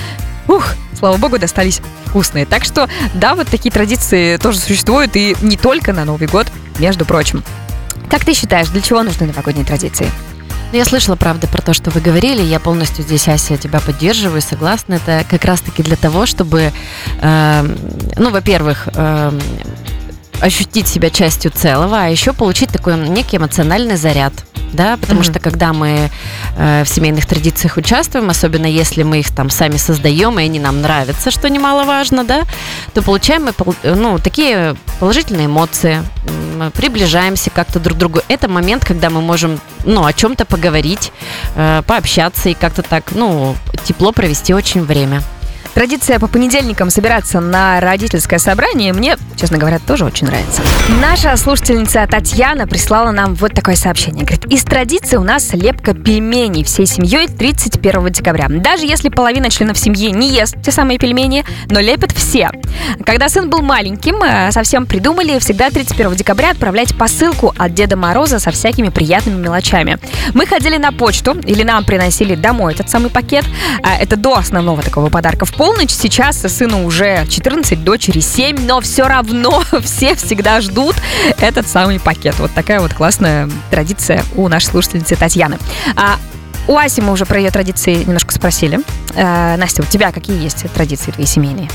ух, 0.48 0.74
слава 0.98 1.16
богу, 1.16 1.38
достались 1.38 1.80
вкусные. 2.06 2.44
Так 2.46 2.64
что, 2.64 2.88
да, 3.14 3.34
вот 3.34 3.46
такие 3.48 3.70
традиции 3.70 4.36
тоже 4.36 4.58
существуют, 4.58 5.16
и 5.16 5.36
не 5.40 5.56
только 5.56 5.92
на 5.92 6.04
Новый 6.04 6.26
год, 6.26 6.48
между 6.78 7.04
прочим. 7.06 7.44
Как 8.10 8.24
ты 8.24 8.34
считаешь, 8.34 8.68
для 8.68 8.82
чего 8.82 9.02
нужны 9.02 9.26
новогодние 9.26 9.64
традиции? 9.64 10.06
Ну, 10.72 10.78
Я 10.78 10.86
слышала, 10.86 11.16
правда, 11.16 11.46
про 11.46 11.60
то, 11.60 11.74
что 11.74 11.90
вы 11.90 12.00
говорили. 12.00 12.40
Я 12.40 12.58
полностью 12.58 13.04
здесь, 13.04 13.28
Ася, 13.28 13.58
тебя 13.58 13.78
поддерживаю, 13.78 14.40
согласна. 14.40 14.94
Это 14.94 15.22
как 15.28 15.44
раз-таки 15.44 15.82
для 15.82 15.96
того, 15.96 16.24
чтобы, 16.24 16.72
эм, 17.20 17.76
ну, 18.16 18.30
во-первых, 18.30 18.88
эм, 18.94 19.38
ощутить 20.42 20.88
себя 20.88 21.08
частью 21.10 21.50
целого, 21.52 21.96
а 22.02 22.08
еще 22.08 22.32
получить 22.32 22.70
такой 22.70 22.96
некий 23.08 23.36
эмоциональный 23.38 23.96
заряд. 23.96 24.32
да, 24.72 24.96
потому 24.96 25.20
Мгм. 25.20 25.30
что 25.30 25.38
когда 25.38 25.74
мы 25.74 26.08
э, 26.56 26.82
в 26.84 26.88
семейных 26.88 27.26
традициях 27.26 27.76
участвуем, 27.76 28.30
особенно 28.30 28.64
если 28.64 29.02
мы 29.02 29.20
их 29.20 29.30
там 29.30 29.50
сами 29.50 29.76
создаем, 29.76 30.38
и 30.38 30.44
они 30.44 30.58
нам 30.60 30.80
нравятся, 30.80 31.30
что 31.30 31.50
немаловажно, 31.50 32.24
да, 32.24 32.44
то 32.94 33.02
получаем 33.02 33.44
мы 33.44 33.52
ну, 33.84 34.18
такие 34.18 34.74
положительные 34.98 35.44
эмоции, 35.44 36.02
м, 36.56 36.70
приближаемся 36.72 37.50
как-то 37.50 37.80
друг 37.80 37.96
к 37.96 38.00
другу. 38.00 38.20
Это 38.28 38.48
момент, 38.48 38.82
когда 38.82 39.10
мы 39.10 39.20
можем, 39.20 39.60
ну, 39.84 40.06
о 40.06 40.12
чем-то 40.14 40.46
поговорить, 40.46 41.12
э, 41.54 41.82
пообщаться 41.86 42.48
и 42.48 42.54
как-то 42.54 42.80
так, 42.82 43.12
ну, 43.12 43.54
тепло 43.84 44.12
провести 44.12 44.54
очень 44.54 44.82
время. 44.84 45.22
Традиция 45.74 46.18
по 46.18 46.26
понедельникам 46.28 46.90
собираться 46.90 47.40
на 47.40 47.80
родительское 47.80 48.38
собрание 48.38 48.92
мне, 48.92 49.16
честно 49.36 49.56
говоря, 49.56 49.78
тоже 49.78 50.04
очень 50.04 50.26
нравится. 50.26 50.62
Наша 51.00 51.34
слушательница 51.36 52.06
Татьяна 52.06 52.66
прислала 52.66 53.10
нам 53.10 53.34
вот 53.34 53.54
такое 53.54 53.74
сообщение. 53.76 54.24
Говорит, 54.24 54.44
из 54.46 54.64
традиции 54.64 55.16
у 55.16 55.22
нас 55.22 55.52
лепка 55.54 55.94
пельменей 55.94 56.62
всей 56.62 56.86
семьей 56.86 57.26
31 57.26 58.10
декабря. 58.12 58.46
Даже 58.48 58.84
если 58.84 59.08
половина 59.08 59.48
членов 59.48 59.78
семьи 59.78 60.10
не 60.10 60.28
ест 60.28 60.56
те 60.62 60.70
самые 60.70 60.98
пельмени, 60.98 61.44
но 61.70 61.80
лепят 61.80 62.12
все. 62.12 62.50
Когда 63.06 63.28
сын 63.30 63.48
был 63.48 63.62
маленьким, 63.62 64.22
э, 64.22 64.52
совсем 64.52 64.84
придумали 64.86 65.38
всегда 65.38 65.70
31 65.70 66.14
декабря 66.16 66.50
отправлять 66.50 66.96
посылку 66.96 67.54
от 67.56 67.72
Деда 67.72 67.96
Мороза 67.96 68.38
со 68.38 68.50
всякими 68.50 68.90
приятными 68.90 69.40
мелочами. 69.40 69.98
Мы 70.34 70.46
ходили 70.46 70.76
на 70.76 70.92
почту 70.92 71.34
или 71.44 71.62
нам 71.62 71.84
приносили 71.84 72.34
домой 72.34 72.74
этот 72.74 72.90
самый 72.90 73.10
пакет. 73.10 73.44
А, 73.82 73.96
Это 73.96 74.16
до 74.16 74.36
основного 74.36 74.82
такого 74.82 75.08
подарка 75.08 75.46
в 75.46 75.52
полночь. 75.62 75.92
Сейчас 75.92 76.40
сыну 76.40 76.84
уже 76.84 77.24
14, 77.28 77.84
дочери 77.84 78.18
7, 78.18 78.66
но 78.66 78.80
все 78.80 79.06
равно 79.06 79.62
все 79.84 80.16
всегда 80.16 80.60
ждут 80.60 80.96
этот 81.38 81.68
самый 81.68 82.00
пакет. 82.00 82.34
Вот 82.40 82.50
такая 82.50 82.80
вот 82.80 82.92
классная 82.92 83.48
традиция 83.70 84.24
у 84.34 84.48
нашей 84.48 84.66
слушательницы 84.66 85.14
Татьяны. 85.14 85.58
А 85.94 86.18
у 86.66 86.76
Аси 86.76 87.00
мы 87.00 87.12
уже 87.12 87.26
про 87.26 87.38
ее 87.38 87.52
традиции 87.52 87.94
немножко 87.94 88.34
спросили. 88.34 88.80
Э, 89.14 89.54
Настя, 89.56 89.82
у 89.82 89.84
тебя 89.84 90.10
какие 90.10 90.42
есть 90.42 90.68
традиции 90.72 91.12
твои 91.12 91.26
семейные? 91.26 91.70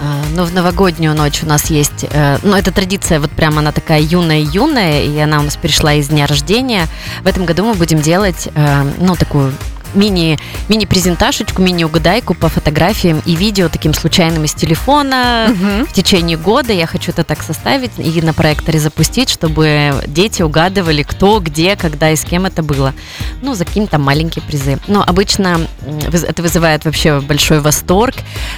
А, 0.00 0.24
Ну, 0.34 0.44
в 0.44 0.52
новогоднюю 0.52 1.14
ночь 1.14 1.44
у 1.44 1.46
нас 1.46 1.66
есть, 1.66 2.04
э, 2.10 2.38
ну, 2.42 2.56
эта 2.56 2.72
традиция 2.72 3.20
вот 3.20 3.30
прям 3.30 3.56
она 3.56 3.70
такая 3.70 4.00
юная-юная, 4.00 5.04
и 5.04 5.16
она 5.20 5.38
у 5.38 5.42
нас 5.42 5.54
перешла 5.54 5.94
из 5.94 6.08
дня 6.08 6.26
рождения. 6.26 6.88
В 7.22 7.28
этом 7.28 7.44
году 7.44 7.66
мы 7.66 7.74
будем 7.74 8.00
делать, 8.00 8.48
э, 8.52 8.92
ну, 8.98 9.14
такую 9.14 9.52
мини, 9.94 10.38
мини-презентажечку, 10.68 11.62
мини-угадайку 11.62 12.34
по 12.34 12.48
фотографиям 12.48 13.22
и 13.24 13.34
видео 13.34 13.68
таким 13.68 13.94
случайным 13.94 14.44
из 14.44 14.54
телефона. 14.54 15.54
В 15.88 15.92
течение 15.92 16.36
года 16.36 16.72
я 16.72 16.86
хочу 16.86 17.12
это 17.12 17.24
так 17.24 17.42
составить 17.42 17.92
и 17.98 18.22
на 18.22 18.32
проекторе 18.32 18.78
запустить, 18.78 19.30
чтобы 19.30 19.94
дети 20.06 20.42
угадывали, 20.42 21.02
кто, 21.02 21.40
где, 21.40 21.76
когда 21.76 22.10
и 22.10 22.16
с 22.16 22.22
кем 22.22 22.46
это 22.46 22.62
было. 22.62 22.94
Ну, 23.42 23.54
за 23.54 23.64
какие-то 23.64 23.98
маленькие 23.98 24.42
призы. 24.42 24.78
Но 24.86 25.02
обычно 25.02 25.66
это 26.12 26.42
вызывает 26.42 26.84
вообще 26.84 27.20
большой 27.20 27.60
восторг. 27.60 28.14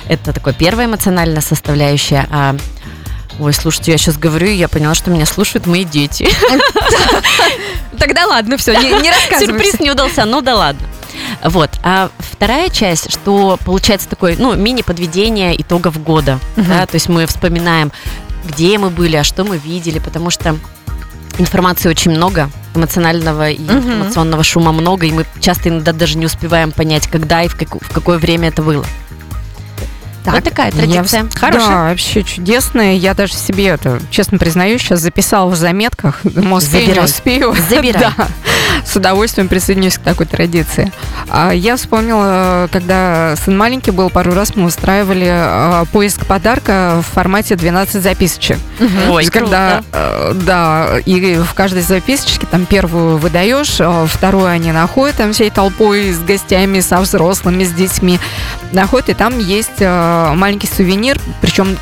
Это 0.09 0.33
такое 0.33 0.55
первая 0.55 0.87
эмоциональная 0.87 1.41
составляющая. 1.41 2.27
А 2.31 2.57
Ой, 3.41 3.53
слушайте, 3.53 3.91
я 3.91 3.99
сейчас 3.99 4.17
говорю, 4.17 4.47
и 4.47 4.55
я 4.55 4.69
поняла, 4.69 4.95
что 4.95 5.11
меня 5.11 5.27
слушают 5.27 5.67
мои 5.67 5.85
дети. 5.85 6.29
Тогда 7.99 8.27
ладно, 8.27 8.57
все, 8.57 8.75
не, 8.75 8.91
не 9.03 9.11
рассказывай. 9.11 9.47
Сюрприз 9.47 9.81
не 9.81 9.91
удался, 9.91 10.25
ну 10.25 10.41
да 10.41 10.55
ладно. 10.55 10.87
Вот. 11.43 11.71
А 11.83 12.11
вторая 12.19 12.69
часть, 12.71 13.11
что 13.13 13.59
получается 13.65 14.09
такой, 14.09 14.37
ну, 14.39 14.55
мини-подведение 14.57 15.61
итогов 15.61 16.03
года. 16.03 16.39
Мгм. 16.57 16.69
Да, 16.69 16.87
то 16.87 16.95
есть 16.95 17.09
мы 17.09 17.27
вспоминаем, 17.27 17.93
где 18.47 18.79
мы 18.79 18.91
были, 18.91 19.17
а 19.17 19.25
что 19.25 19.45
мы 19.45 19.57
видели, 19.59 19.99
потому 19.99 20.31
что 20.31 20.57
информации 21.39 21.89
очень 21.89 22.13
много, 22.13 22.51
эмоционального 22.75 23.51
и 23.51 23.59
Мгм. 23.59 23.77
информационного 23.79 24.45
шума 24.45 24.73
много, 24.73 25.07
и 25.07 25.13
мы 25.13 25.25
часто 25.41 25.69
иногда 25.69 25.93
даже 25.93 26.17
не 26.19 26.27
успеваем 26.27 26.71
понять, 26.73 27.07
когда 27.09 27.43
и 27.43 27.49
в, 27.49 27.57
как- 27.57 27.83
в 27.83 27.93
какое 27.93 28.19
время 28.19 28.49
это 28.49 28.63
было. 28.63 28.85
Так, 30.25 30.35
вот 30.37 30.45
такая 30.45 30.67
Я 30.71 30.73
традиция. 30.73 31.23
вс- 31.25 31.39
Хорошая. 31.39 31.69
Да, 31.69 31.89
вообще 31.91 32.23
чудесная. 32.23 32.95
Я 32.95 33.13
даже 33.13 33.35
себе 33.35 33.67
это, 33.67 34.01
честно 34.11 34.39
признаюсь, 34.39 34.81
сейчас 34.81 35.01
записала 35.01 35.51
в 35.51 35.57
заметках. 35.57 36.21
Думаю, 36.25 36.57
успею, 36.57 36.87
Забирай. 36.87 37.05
успею. 37.05 37.55
Забирай. 37.69 38.03
Да. 38.17 38.29
С 38.85 38.97
удовольствием 38.97 39.49
присоединюсь 39.49 39.99
к 39.99 40.03
такой 40.03 40.27
традиции. 40.27 40.93
А 41.29 41.53
Я 41.53 41.77
вспомнила, 41.77 42.69
когда 42.71 43.35
сын 43.43 43.57
маленький 43.57 43.91
был, 43.91 44.11
пару 44.11 44.35
раз 44.35 44.55
мы 44.57 44.67
устраивали 44.67 45.29
а, 45.29 45.85
поиск 45.87 46.27
подарка 46.27 47.03
в 47.03 47.15
формате 47.15 47.57
12 47.57 48.03
записочек. 48.03 48.59
То 48.79 49.13
Ой, 49.13 49.27
когда, 49.27 49.83
э, 49.93 50.33
да, 50.35 50.99
и 51.05 51.37
в 51.37 51.55
каждой 51.55 51.83
записочке 51.83 52.47
там 52.47 52.67
первую 52.67 53.17
выдаешь, 53.19 53.77
э, 53.81 54.07
вторую 54.09 54.47
они 54.47 54.71
находят 54.73 55.17
там 55.17 55.33
всей 55.33 55.51
толпой 55.51 56.13
с 56.13 56.19
гостями, 56.21 56.81
со 56.81 57.01
взрослыми, 57.01 57.65
с 57.65 57.73
детьми. 57.73 58.19
Находят, 58.73 59.09
и 59.09 59.15
там 59.15 59.39
есть 59.39 59.81
маленький 59.81 60.67
сувенир, 60.67 61.19
причем 61.41 61.77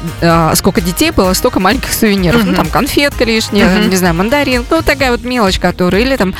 сколько 0.54 0.80
детей 0.80 1.11
было, 1.11 1.32
столько 1.32 1.59
маленьких 1.59 1.92
сувениров. 1.92 2.42
Мгм. 2.42 2.50
Ну, 2.50 2.56
там 2.56 2.66
конфетка 2.68 3.25
лишняя, 3.25 3.66
Мгм. 3.66 3.90
не 3.90 3.97
знаю, 3.97 4.14
мандарин, 4.14 4.64
ну, 4.71 4.82
такая 4.82 5.11
вот 5.11 5.23
мелочь, 5.25 5.59
которая, 5.59 6.02
или 6.02 6.16
там 6.16 6.35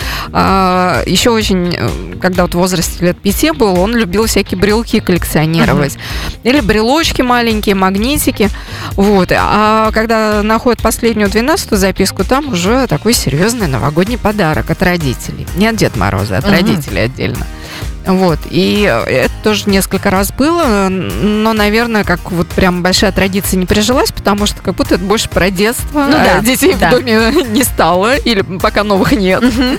еще 1.07 1.31
очень, 1.31 1.75
э, 1.77 1.89
когда 2.21 2.43
вот 2.43 2.55
в 2.55 2.59
возрасте 2.59 3.05
лет 3.05 3.19
пяти 3.21 3.51
был, 3.51 3.79
он 3.79 3.97
любил 3.97 4.27
всякие 4.27 4.59
брелки 4.59 5.01
коллекционировать. 5.01 5.99
Или 6.45 6.61
брелочки 6.61 7.23
маленькие, 7.23 7.75
магнитики. 7.75 8.49
Вот. 8.93 9.33
А 9.33 9.91
когда 9.93 10.43
находят 10.43 10.83
последнюю 10.83 11.31
двенадцатую 11.31 11.79
записку, 11.79 12.25
там 12.25 12.53
уже 12.53 12.87
такой 12.87 13.13
серьезный 13.13 13.67
новогодний 13.69 14.19
подарок 14.19 14.71
от 14.71 14.83
родителей. 14.83 15.47
Не 15.57 15.69
от 15.69 15.77
Деда 15.77 15.99
Мороза, 15.99 16.37
а 16.37 16.39
от 16.39 16.45
Мгм. 16.47 16.53
родителей 16.55 17.03
отдельно. 17.03 17.47
Вот. 18.07 18.41
И 18.51 18.83
это 18.83 19.33
тоже 19.45 19.69
несколько 19.69 20.11
раз 20.11 20.33
было, 20.33 20.89
но, 20.89 21.53
наверное, 21.53 22.03
как 22.05 22.33
вот 22.33 22.49
прям 22.49 22.83
большая 22.83 23.13
традиция 23.13 23.59
не 23.59 23.67
прижилась, 23.67 24.11
потому 24.11 24.47
что 24.47 24.61
как 24.61 24.75
будто 24.75 24.97
это 24.97 25.05
больше 25.05 25.29
про 25.29 25.51
детство. 25.51 26.05
Ну 26.07 26.13
да, 26.13 26.39
а 26.39 26.43
детей 26.43 26.75
да. 26.79 26.89
в 26.89 26.91
доме 26.91 27.33
не 27.51 27.63
стало, 27.63 28.17
или 28.17 28.43
пока 28.43 28.83
новых 28.83 29.13
нет. 29.13 29.43
Мгм. 29.43 29.79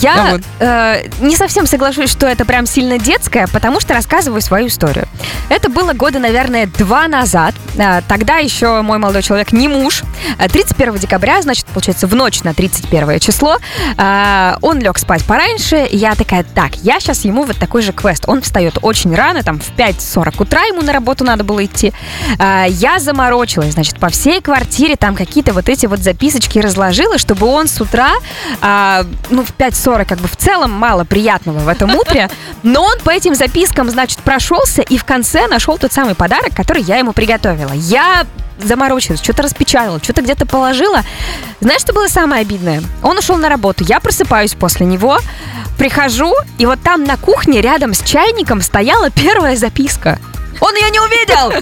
Я 0.00 0.32
вот. 0.32 0.42
э, 0.60 1.06
не 1.20 1.36
совсем 1.36 1.66
соглашусь, 1.66 2.10
что 2.10 2.26
это 2.26 2.44
прям 2.44 2.66
сильно 2.66 2.98
детское, 2.98 3.46
потому 3.46 3.80
что 3.80 3.94
рассказываю 3.94 4.40
свою 4.40 4.68
историю. 4.68 5.08
Это 5.48 5.70
было 5.70 5.92
года, 5.92 6.18
наверное, 6.18 6.66
два 6.66 7.08
назад. 7.08 7.54
Э, 7.78 8.00
Тогда 8.08 8.36
еще 8.38 8.82
мой 8.82 8.98
молодой 8.98 9.22
человек 9.22 9.52
не 9.52 9.68
муж. 9.68 10.02
Э, 10.38 10.48
31 10.48 10.96
декабря, 10.96 11.40
значит, 11.42 11.66
получается, 11.66 12.06
в 12.06 12.14
ночь 12.14 12.42
на 12.42 12.52
31 12.54 13.18
число, 13.20 13.56
э, 13.96 14.56
он 14.60 14.78
лег 14.80 14.98
спать 14.98 15.24
пораньше. 15.24 15.88
Я 15.90 16.14
такая, 16.14 16.44
так, 16.44 16.76
я 16.82 17.00
сейчас 17.00 17.24
ему 17.24 17.44
вот 17.44 17.56
такой 17.58 17.82
же 17.82 17.92
квест. 17.92 18.24
Он 18.26 18.42
встает 18.42 18.78
очень 18.82 19.14
рано, 19.14 19.42
там 19.42 19.58
в 19.60 19.70
5.40 19.76 20.42
утра 20.42 20.62
ему 20.64 20.82
на 20.82 20.92
работу 20.92 21.24
надо 21.24 21.44
было 21.44 21.64
идти. 21.64 21.92
Э, 22.38 22.66
Я 22.68 22.98
заморочилась, 22.98 23.72
значит, 23.72 23.98
по 23.98 24.08
всей 24.10 24.40
квартире 24.40 24.96
там 24.96 25.14
какие-то 25.16 25.52
вот 25.52 25.68
эти 25.68 25.86
вот 25.86 26.00
записочки 26.00 26.58
разложила, 26.58 27.18
чтобы 27.18 27.46
он 27.46 27.68
с 27.68 27.80
утра, 27.80 28.12
а, 28.60 29.04
ну, 29.30 29.44
в 29.44 29.52
5.40 29.76 30.04
как 30.06 30.18
бы 30.18 30.28
в 30.28 30.36
целом 30.36 30.70
мало 30.70 31.04
приятного 31.04 31.58
в 31.60 31.68
этом 31.68 31.94
утре, 31.94 32.30
но 32.62 32.82
он 32.82 32.98
по 33.00 33.10
этим 33.10 33.34
запискам, 33.34 33.90
значит, 33.90 34.18
прошелся 34.20 34.82
и 34.82 34.96
в 34.96 35.04
конце 35.04 35.46
нашел 35.46 35.78
тот 35.78 35.92
самый 35.92 36.14
подарок, 36.14 36.54
который 36.54 36.82
я 36.82 36.96
ему 36.96 37.12
приготовила. 37.12 37.72
Я 37.72 38.26
заморочилась, 38.62 39.22
что-то 39.22 39.42
распечатала, 39.42 40.02
что-то 40.02 40.22
где-то 40.22 40.46
положила. 40.46 41.02
Знаешь, 41.60 41.82
что 41.82 41.92
было 41.92 42.08
самое 42.08 42.42
обидное? 42.42 42.82
Он 43.02 43.18
ушел 43.18 43.36
на 43.36 43.48
работу, 43.48 43.84
я 43.84 44.00
просыпаюсь 44.00 44.54
после 44.54 44.86
него, 44.86 45.18
прихожу, 45.78 46.34
и 46.58 46.64
вот 46.64 46.80
там 46.82 47.04
на 47.04 47.16
кухне 47.16 47.60
рядом 47.60 47.92
с 47.92 48.02
чайником 48.02 48.62
стояла 48.62 49.10
первая 49.10 49.56
записка. 49.56 50.18
Он 50.60 50.74
ее 50.74 50.90
не 50.90 51.00
увидел! 51.00 51.52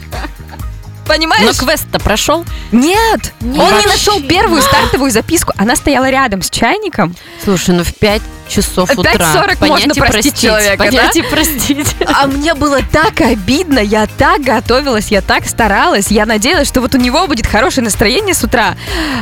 Понимаешь? 1.06 1.44
Но 1.44 1.52
квест-то 1.52 1.99
прошел. 1.99 2.44
Нет, 2.73 3.32
Нет. 3.40 3.61
он 3.61 3.78
не 3.78 3.87
нашел 3.87 4.20
первую 4.20 4.62
стартовую 4.62 5.11
записку. 5.11 5.52
Она 5.56 5.76
стояла 5.76 6.08
рядом 6.11 6.42
с 6.42 6.50
чайником. 6.50 7.14
Слушай, 7.42 7.75
ну 7.75 7.84
в 7.84 7.94
5 7.94 8.23
часов 8.49 8.90
В 8.90 8.99
утра. 8.99 9.12
5:40 9.12 9.58
понять 9.58 9.87
можно 9.87 9.92
и 9.92 9.99
простить 10.11 10.40
человека, 10.40 10.78
да? 10.78 10.84
Понять 10.84 11.16
и 11.16 11.23
простить. 11.23 11.96
А 12.06 12.26
мне 12.26 12.54
было 12.54 12.80
так 12.92 13.20
обидно, 13.20 13.78
я 13.78 14.06
так 14.06 14.42
готовилась, 14.42 15.08
я 15.08 15.20
так 15.20 15.46
старалась, 15.46 16.08
я 16.08 16.26
надеялась, 16.26 16.68
что 16.68 16.80
вот 16.80 16.94
у 16.94 16.99
него 16.99 17.26
будет 17.26 17.46
хорошее 17.46 17.84
настроение 17.84 18.34
с 18.34 18.44
утра. 18.44 18.76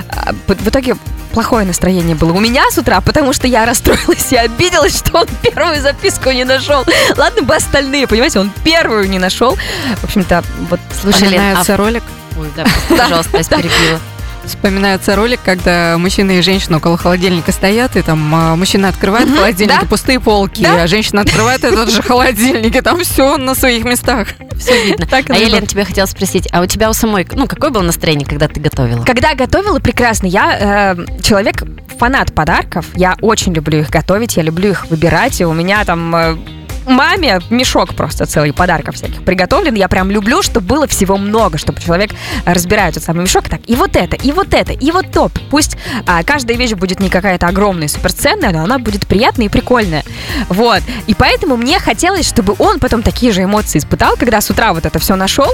А, 0.09 0.33
В 0.47 0.69
итоге 0.69 0.97
плохое 1.33 1.67
настроение 1.67 2.15
было 2.15 2.33
у 2.33 2.41
меня 2.41 2.71
с 2.71 2.79
утра, 2.79 3.01
потому 3.01 3.33
что 3.33 3.47
я 3.47 3.65
расстроилась 3.67 4.33
и 4.33 4.37
обиделась, 4.37 4.99
что 4.99 5.21
он 5.21 5.27
первую 5.43 5.81
записку 5.81 6.31
не 6.31 6.45
нашел. 6.45 6.85
Ладно 7.17 7.43
бы 7.43 7.55
остальные, 7.55 8.07
понимаете, 8.07 8.39
он 8.39 8.51
первую 8.65 9.09
не 9.09 9.19
нашел. 9.19 9.57
В 10.01 10.05
общем-то, 10.05 10.45
вот 10.71 10.81
Слушай, 11.01 11.29
Лен, 11.29 11.41
а 11.41 11.63
Вспоминается 11.63 11.77
ролик. 11.77 12.03
Ой, 12.39 12.49
да, 12.57 12.67
пожалуйста, 12.89 13.41
да. 13.51 13.57
перебила. 13.57 14.01
Вспоминается 14.45 15.15
ролик, 15.17 15.41
когда 15.45 15.97
мужчина 15.99 16.33
и 16.33 16.41
женщина 16.43 16.79
около 16.79 16.97
холодильника 16.97 17.53
стоят, 17.53 17.97
и 17.97 18.03
там 18.03 18.35
а, 18.35 18.57
мужчина 18.57 18.89
открывает 18.89 19.27
Мгм, 19.29 19.37
холодильник, 19.37 19.81
да. 19.81 19.87
пустые 19.87 20.21
полки, 20.21 20.63
Да. 20.63 20.83
а 20.83 20.87
женщина 20.87 21.23
открывает 21.23 21.65
этот 21.65 21.91
же 21.91 22.03
холодильник, 22.03 22.75
и 22.77 22.81
там 22.81 23.01
все 23.01 23.37
на 23.37 23.55
своих 23.55 23.85
местах. 23.85 24.29
Все 24.59 24.85
видно. 24.85 25.07
Так 25.07 25.31
а 25.31 25.35
я. 25.35 25.49
Лен, 25.49 25.67
тебя 25.67 25.85
хотела 25.85 26.07
спросить, 26.07 26.49
а 26.53 26.61
у 26.61 26.67
тебя 26.67 26.91
у 26.91 26.93
самой, 26.93 27.27
ну, 27.33 27.47
какое 27.47 27.71
было 27.71 27.83
настроение, 27.83 28.27
когда 28.27 28.49
ты 28.49 28.61
готовила? 28.61 29.05
Когда 29.05 29.35
готовила, 29.35 29.79
прекрасно. 29.79 30.27
Я 30.27 30.95
э, 30.97 31.23
человек, 31.23 31.63
фанат 31.99 32.35
подарков. 32.35 32.87
Я 32.95 33.17
очень 33.21 33.53
люблю 33.53 33.81
их 33.81 33.91
готовить, 33.91 34.37
я 34.37 34.43
люблю 34.43 34.71
их 34.71 34.87
выбирать. 34.91 35.41
И 35.41 35.45
у 35.45 35.53
меня 35.53 35.85
там 35.85 36.15
э, 36.15 36.37
маме 36.87 37.41
мешок 37.51 37.95
просто 37.95 38.27
целый 38.27 38.53
подарков 38.53 38.97
всяких 38.97 39.23
приготовлен. 39.23 39.75
Я 39.75 39.89
прям 39.89 40.11
люблю, 40.11 40.43
чтобы 40.43 40.67
было 40.67 40.87
всего 40.87 41.17
много, 41.17 41.59
чтобы 41.59 41.81
человек 41.81 42.11
разбирает 42.45 42.93
этот 42.93 43.05
самый 43.05 43.23
мешок. 43.23 43.49
Так, 43.49 43.61
и 43.67 43.75
вот 43.75 43.97
это, 43.97 44.17
и 44.17 44.33
вот 44.33 44.55
это, 44.55 44.73
и 44.73 44.91
вот 44.91 45.11
топ. 45.13 45.33
Пусть 45.51 45.77
а, 46.07 46.23
каждая 46.23 46.57
вещь 46.57 46.73
будет 46.73 47.01
не 47.01 47.11
какая-то 47.11 47.47
огромная, 47.47 47.89
суперценная, 47.89 48.51
но 48.51 48.63
она 48.65 48.79
будет 48.79 49.07
приятная 49.07 49.47
и 49.47 49.49
прикольная. 49.49 50.05
Вот. 50.49 50.83
И 51.07 51.15
поэтому 51.15 51.57
мне 51.57 51.79
хотелось, 51.79 52.29
чтобы 52.29 52.55
он 52.59 52.81
потом 52.81 53.03
такие 53.03 53.33
же 53.33 53.45
эмоции 53.45 53.79
испытал, 53.79 54.17
когда 54.17 54.41
с 54.41 54.51
утра 54.51 54.73
вот 54.73 54.87
это 54.87 54.99
все 54.99 55.17
нашел. 55.17 55.51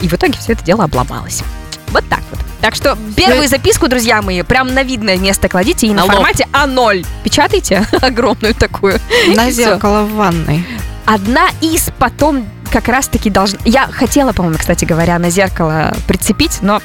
И 0.00 0.08
в 0.08 0.12
итоге 0.12 0.38
все 0.38 0.52
это 0.52 0.64
дело 0.64 0.84
обломалось. 0.84 1.42
Вот 1.88 2.04
так 2.08 2.20
вот. 2.30 2.43
Так 2.64 2.76
что 2.76 2.96
первую 3.14 3.46
записку, 3.46 3.88
друзья 3.88 4.22
мои, 4.22 4.40
прям 4.40 4.72
на 4.72 4.82
видное 4.82 5.18
место 5.18 5.50
кладите 5.50 5.86
и 5.86 5.90
на, 5.90 6.06
На 6.06 6.14
формате 6.14 6.48
А0. 6.50 7.06
Печатайте 7.22 7.86
огромную 8.00 8.54
такую. 8.54 8.98
На 9.36 9.50
зеркало 9.50 10.04
в 10.04 10.14
ванной. 10.14 10.64
Одна 11.04 11.48
из 11.60 11.90
потом 11.98 12.48
как 12.72 12.88
раз-таки 12.88 13.28
должна... 13.28 13.58
Я 13.66 13.86
хотела, 13.88 14.32
по-моему, 14.32 14.56
кстати 14.56 14.86
говоря, 14.86 15.18
на 15.18 15.28
зеркало 15.28 15.94
прицепить, 16.08 16.60
но 16.62 16.80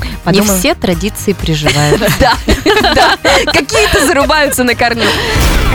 Не 0.00 0.40
подумаю- 0.40 0.58
все 0.58 0.74
традиции 0.74 1.32
приживают. 1.32 2.00
Да, 2.20 2.34
да. 2.94 3.16
Какие-то 3.52 4.06
зарубаются 4.06 4.64
на 4.64 4.74
корню. 4.74 5.04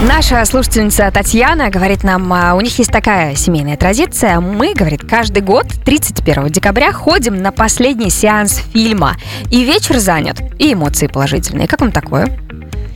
Наша 0.02 0.44
слушательница 0.46 1.10
Татьяна 1.12 1.70
говорит 1.70 2.04
нам, 2.04 2.32
а, 2.34 2.54
у 2.56 2.62
них 2.62 2.78
есть 2.78 2.92
такая 2.92 3.36
семейная 3.36 3.78
традиция. 3.78 4.40
Мы, 4.40 4.74
говорит, 4.74 5.02
каждый 5.08 5.42
год 5.42 5.68
31 5.86 6.50
декабря 6.50 6.92
ходим 6.92 7.42
на 7.42 7.52
последний 7.52 8.10
сеанс 8.10 8.62
фильма. 8.74 9.16
И 9.52 9.64
вечер 9.64 10.00
занят, 10.00 10.42
и 10.60 10.74
эмоции 10.74 11.08
положительные. 11.08 11.68
Как 11.68 11.82
вам 11.82 11.92
такое? 11.92 12.38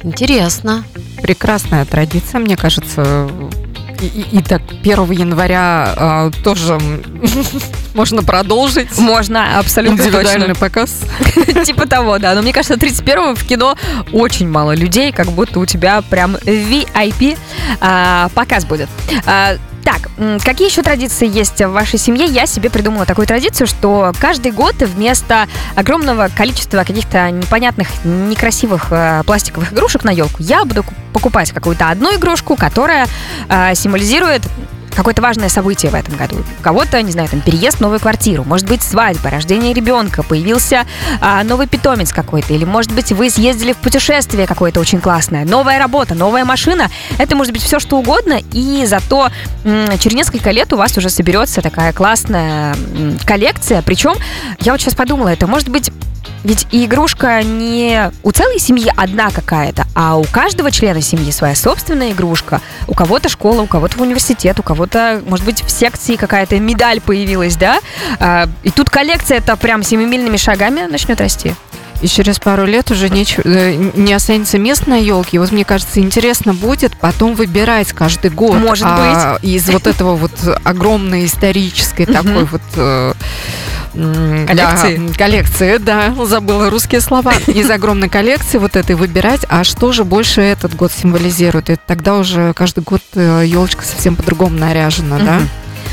Интересно. 0.04 0.84
Прекрасная 1.22 1.86
традиция, 1.86 2.40
мне 2.40 2.56
кажется. 2.58 3.30
И, 4.02 4.06
и- 4.06 4.38
и 4.38 4.42
так 4.42 4.62
1 4.84 5.12
января 5.12 5.94
а, 5.98 6.32
тоже 6.44 6.78
можно 7.94 8.24
продолжить. 8.24 8.98
Можно, 8.98 9.60
абсолютно 9.60 10.02
Индивидуальный 10.02 10.56
показ. 10.56 11.02
точно. 11.36 11.66
Типа 11.66 11.88
того, 11.88 12.20
да. 12.20 12.36
Но 12.36 12.42
мне 12.42 12.54
кажется, 12.54 12.78
31 12.78 13.36
в 13.36 13.44
кино 13.46 13.76
очень 14.12 14.50
мало 14.50 14.76
людей, 14.76 15.12
как 15.12 15.28
будто 15.28 15.60
у 15.60 15.66
тебя 15.66 16.02
прям 16.02 16.36
VIP 16.36 17.38
а, 17.82 18.30
показ 18.36 18.66
будет. 18.66 18.90
А, 19.26 19.56
так, 19.88 20.10
какие 20.44 20.68
еще 20.68 20.82
традиции 20.84 21.26
есть 21.26 21.62
в 21.62 21.70
вашей 21.70 21.98
семье? 21.98 22.26
Я 22.26 22.46
себе 22.46 22.70
придумала 22.70 23.06
такую 23.06 23.26
традицию, 23.26 23.68
что 23.68 24.12
каждый 24.20 24.52
год 24.52 24.76
вместо 24.82 25.48
огромного 25.78 26.28
количества 26.28 26.84
каких-то 26.84 27.32
непонятных, 27.32 27.88
некрасивых 28.04 28.88
э, 28.92 29.24
пластиковых 29.26 29.72
игрушек 29.72 30.04
на 30.04 30.10
елку 30.10 30.44
я 30.44 30.66
буду 30.66 30.84
ку- 30.84 30.94
покупать 31.14 31.54
какую-то 31.54 31.90
одну 31.90 32.14
игрушку, 32.14 32.58
которая 32.58 33.08
э, 33.48 33.76
символизирует 33.76 34.42
какое-то 34.98 35.22
важное 35.22 35.48
событие 35.48 35.92
в 35.92 35.96
этом 35.96 36.16
году. 36.18 36.44
У 36.60 36.64
кого-то, 36.64 37.00
не 37.02 37.12
знаю, 37.12 37.30
там 37.30 37.42
переезд 37.42 37.78
в 37.78 37.82
новую 37.82 38.00
квартиру, 38.00 38.44
может 38.44 38.68
быть, 38.68 38.82
свадьба, 38.82 39.30
рождение 39.30 39.74
ребенка, 39.74 40.24
появился 40.24 40.86
а, 41.22 41.44
новый 41.44 41.68
питомец 41.68 42.12
какой-то, 42.12 42.54
или, 42.54 42.66
может 42.66 42.92
быть, 42.92 43.12
вы 43.12 43.30
съездили 43.30 43.74
в 43.74 43.78
путешествие 43.78 44.48
какое-то 44.48 44.80
очень 44.80 45.00
классное, 45.00 45.46
новая 45.46 45.78
работа, 45.78 46.16
новая 46.16 46.46
машина. 46.46 46.90
Это 47.20 47.36
может 47.36 47.54
быть 47.54 47.62
все, 47.62 47.80
что 47.80 47.98
угодно, 47.98 48.40
и 48.52 48.86
зато 48.88 49.30
м, 49.64 49.98
через 50.00 50.16
несколько 50.16 50.50
лет 50.50 50.74
у 50.74 50.78
вас 50.78 50.98
уже 50.98 51.10
соберется 51.10 51.62
такая 51.62 51.94
классная 51.94 52.74
м, 52.74 53.18
коллекция. 53.24 53.84
Причем, 53.84 54.16
я 54.60 54.72
вот 54.72 54.82
сейчас 54.82 54.96
подумала, 54.96 55.30
это 55.30 55.46
может 55.46 55.70
быть 55.70 55.92
ведь 56.44 56.68
игрушка 56.72 57.44
не 57.44 58.12
у 58.24 58.32
целой 58.32 58.60
семьи 58.60 58.92
одна 58.96 59.32
какая-то, 59.32 59.86
а 59.96 60.18
у 60.18 60.24
каждого 60.24 60.72
члена 60.72 61.02
семьи 61.02 61.32
своя 61.32 61.56
собственная 61.56 62.12
игрушка. 62.12 62.62
У 62.88 62.94
кого-то 62.94 63.30
школа, 63.30 63.62
у 63.62 63.68
кого-то 63.68 64.02
университет, 64.02 64.60
у 64.60 64.64
кого-то, 64.64 65.22
может 65.26 65.46
быть, 65.46 65.64
в 65.64 65.70
секции 65.70 66.16
какая-то 66.16 66.60
медаль 66.60 67.02
появилась, 67.02 67.56
да? 67.56 67.80
А, 68.20 68.48
и 68.64 68.70
тут 68.70 68.90
коллекция 68.90 69.40
это 69.40 69.56
прям 69.58 69.84
семимильными 69.84 70.38
шагами 70.38 70.82
начнет 70.82 71.20
расти. 71.20 71.54
И 72.02 72.08
через 72.08 72.38
пару 72.38 72.66
лет 72.66 72.92
уже 72.92 73.08
неч- 73.08 73.42
э, 73.44 73.74
не 73.96 74.14
останется 74.14 74.60
мест 74.60 74.86
на 74.86 74.98
елке. 74.98 75.40
Вот 75.40 75.52
мне 75.52 75.66
кажется, 75.66 76.00
интересно 76.00 76.54
будет 76.54 76.96
потом 76.98 77.34
выбирать 77.34 77.92
каждый 77.92 78.30
год. 78.30 78.58
Может 78.58 78.86
а, 78.86 79.40
Из 79.42 79.68
вот 79.70 79.88
этого 79.88 80.16
вот 80.16 80.32
огромной 80.64 81.26
исторической 81.26 82.06
такой 82.06 82.46
вот... 82.46 83.16
э, 83.98 84.46
Коллекции. 84.48 84.98
Да, 84.98 85.14
коллекции, 85.14 85.78
да, 85.78 86.14
забыла 86.26 86.70
русские 86.70 87.02
слова. 87.02 87.34
Из 87.48 87.70
огромной 87.70 88.10
коллекции 88.10 88.58
вот 88.58 88.76
этой 88.76 88.96
выбирать, 88.96 89.46
а 89.50 89.64
что 89.64 89.92
же 89.92 90.04
больше 90.04 90.42
этот 90.42 90.76
год 90.76 90.92
символизирует? 90.92 91.70
И 91.70 91.78
тогда 91.88 92.18
уже 92.18 92.54
каждый 92.54 92.84
год 92.84 93.02
елочка 93.14 93.84
совсем 93.84 94.16
по-другому 94.16 94.58
наряжена, 94.58 95.20
да? 95.20 95.42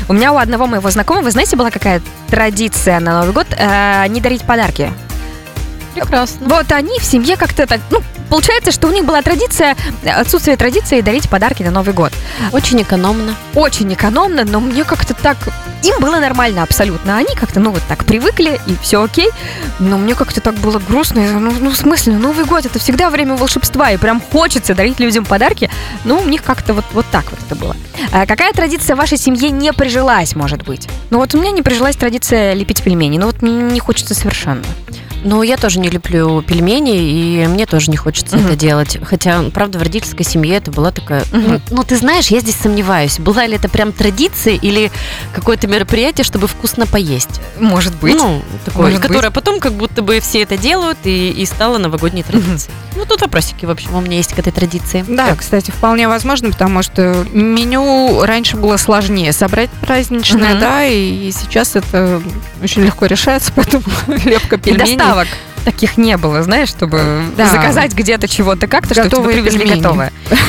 У 0.07 0.13
меня 0.13 0.33
у 0.33 0.37
одного 0.37 0.67
моего 0.67 0.89
знакомого, 0.91 1.31
знаете, 1.31 1.55
была 1.55 1.71
какая 1.71 2.01
традиция 2.29 2.99
на 2.99 3.19
Новый 3.19 3.33
год 3.33 3.47
э, 3.57 4.05
не 4.09 4.21
дарить 4.21 4.43
подарки. 4.43 4.91
Прекрасно. 5.95 6.47
Вот 6.47 6.71
они 6.71 6.99
в 6.99 7.03
семье 7.03 7.37
как-то 7.37 7.65
так, 7.65 7.79
ну, 7.89 8.01
получается, 8.29 8.71
что 8.71 8.87
у 8.87 8.91
них 8.91 9.05
была 9.05 9.21
традиция, 9.21 9.75
отсутствие 10.05 10.57
традиции 10.57 11.01
дарить 11.01 11.29
подарки 11.29 11.63
на 11.63 11.71
Новый 11.71 11.93
год. 11.93 12.11
Очень 12.51 12.81
экономно. 12.81 13.35
Очень 13.53 13.93
экономно, 13.93 14.43
но 14.43 14.59
мне 14.59 14.83
как-то 14.83 15.13
так... 15.13 15.37
Им 15.83 15.99
было 15.99 16.19
нормально 16.19 16.63
абсолютно. 16.63 17.17
Они 17.17 17.35
как-то, 17.35 17.59
ну, 17.59 17.69
вот 17.69 17.81
так 17.87 18.05
привыкли, 18.05 18.59
и 18.65 18.75
все 18.81 19.03
окей. 19.03 19.29
Но 19.79 19.97
мне 19.97 20.15
как-то 20.15 20.41
так 20.41 20.55
было 20.55 20.79
грустно. 20.79 21.19
Я, 21.19 21.31
Ну, 21.33 21.53
ну, 21.59 21.69
в 21.69 21.77
смысле, 21.77 22.13
ну, 22.13 22.19
Новый 22.29 22.45
год 22.45 22.65
это 22.65 22.79
всегда 22.79 23.11
время 23.11 23.35
волшебства, 23.35 23.91
и 23.91 23.97
прям 23.97 24.19
хочется 24.19 24.73
дарить 24.73 24.99
людям 24.99 25.25
подарки. 25.25 25.69
Ну, 26.03 26.17
у 26.17 26.25
них 26.25 26.41
как-то 26.41 26.73
вот, 26.73 26.85
вот 26.93 27.05
так 27.11 27.25
вот 27.29 27.39
это 27.45 27.55
было. 27.55 27.75
А 28.11 28.25
какая 28.25 28.51
традиция 28.51 28.95
в 28.95 28.99
вашей 28.99 29.17
семье 29.17 29.51
не 29.51 29.71
прижилась, 29.73 30.35
может 30.35 30.63
быть? 30.63 30.87
Ну, 31.11 31.19
вот 31.19 31.35
у 31.35 31.39
меня 31.39 31.51
не 31.51 31.61
прижилась 31.61 31.95
традиция 31.95 32.53
лепить 32.53 32.81
пельмени. 32.81 33.19
Ну, 33.19 33.27
вот 33.27 33.43
мне 33.43 33.51
не 33.51 33.79
хочется 33.79 34.15
совершенно. 34.15 34.63
Ну, 35.25 35.41
я 35.41 35.57
тоже 35.57 35.79
не 35.79 35.89
люблю 35.89 36.43
пельмени, 36.43 36.95
и 36.95 37.47
мне 37.47 37.65
тоже 37.65 37.89
не 37.89 37.97
хочется 37.97 38.37
Мгм. 38.37 38.45
это 38.45 38.55
делать. 38.55 38.97
Хотя, 39.03 39.41
правда, 39.53 39.79
в 39.79 39.81
родительской 39.81 40.23
семье 40.23 40.57
это 40.57 40.71
была 40.71 40.91
такая... 40.91 41.23
Мгм. 41.31 41.51
Ну, 41.71 41.77
ну, 41.77 41.83
ты 41.83 41.97
знаешь, 41.97 42.27
я 42.27 42.39
здесь 42.41 42.55
сомневаюсь, 42.55 43.17
была 43.19 43.47
ли 43.47 43.55
это 43.55 43.67
прям 43.67 43.91
традиция 43.91 44.53
или 44.53 44.91
какое-то 45.33 45.67
мероприятие, 45.67 46.23
чтобы 46.23 46.47
вкусно 46.47 46.85
поесть. 46.85 47.41
Может 47.59 47.95
быть. 47.95 48.15
Ну, 48.15 48.43
такое, 48.65 48.83
Может 48.83 49.01
которое 49.01 49.31
потом 49.31 49.59
как 49.59 49.73
будто 49.73 50.03
бы 50.03 50.19
все 50.19 50.43
это 50.43 50.57
делают 50.57 50.99
и, 51.05 51.31
и 51.31 51.45
стало 51.47 51.79
новогодней 51.79 52.21
традицией. 52.21 52.71
Ну, 52.95 53.05
тут 53.05 53.21
вопросики, 53.21 53.65
в 53.65 53.71
общем, 53.71 53.95
у 53.95 54.01
меня 54.01 54.17
есть 54.17 54.33
к 54.33 54.39
этой 54.39 54.53
традиции. 54.53 55.03
Да, 55.07 55.35
кстати, 55.35 55.71
вполне 55.71 56.07
возможно, 56.07 56.51
потому 56.51 56.83
что 56.83 57.25
меню 57.33 58.21
раньше 58.23 58.57
было 58.57 58.77
сложнее 58.77 59.33
собрать 59.33 59.71
праздничное, 59.81 60.51
Мгм. 60.51 60.59
да, 60.59 60.85
и 60.85 61.31
сейчас 61.31 61.75
это 61.75 62.21
очень 62.61 62.83
легко 62.83 63.07
решается, 63.07 63.51
поэтому 63.55 63.83
лепка 64.23 64.55
И 64.57 64.59
пельменей. 64.59 64.93
Доставок 65.15 65.27
таких 65.63 65.97
не 65.97 66.15
было, 66.17 66.43
знаешь, 66.43 66.69
чтобы 66.69 67.23
Да. 67.35 67.47
заказать 67.49 67.93
где-то 67.93 68.27
чего-то 68.27 68.67
как-то, 68.67 68.93
чтобы 68.93 69.09
тебе 69.09 69.41
привезли 69.41 69.59
пельмени. 69.61 69.81
готовое. 69.81 70.11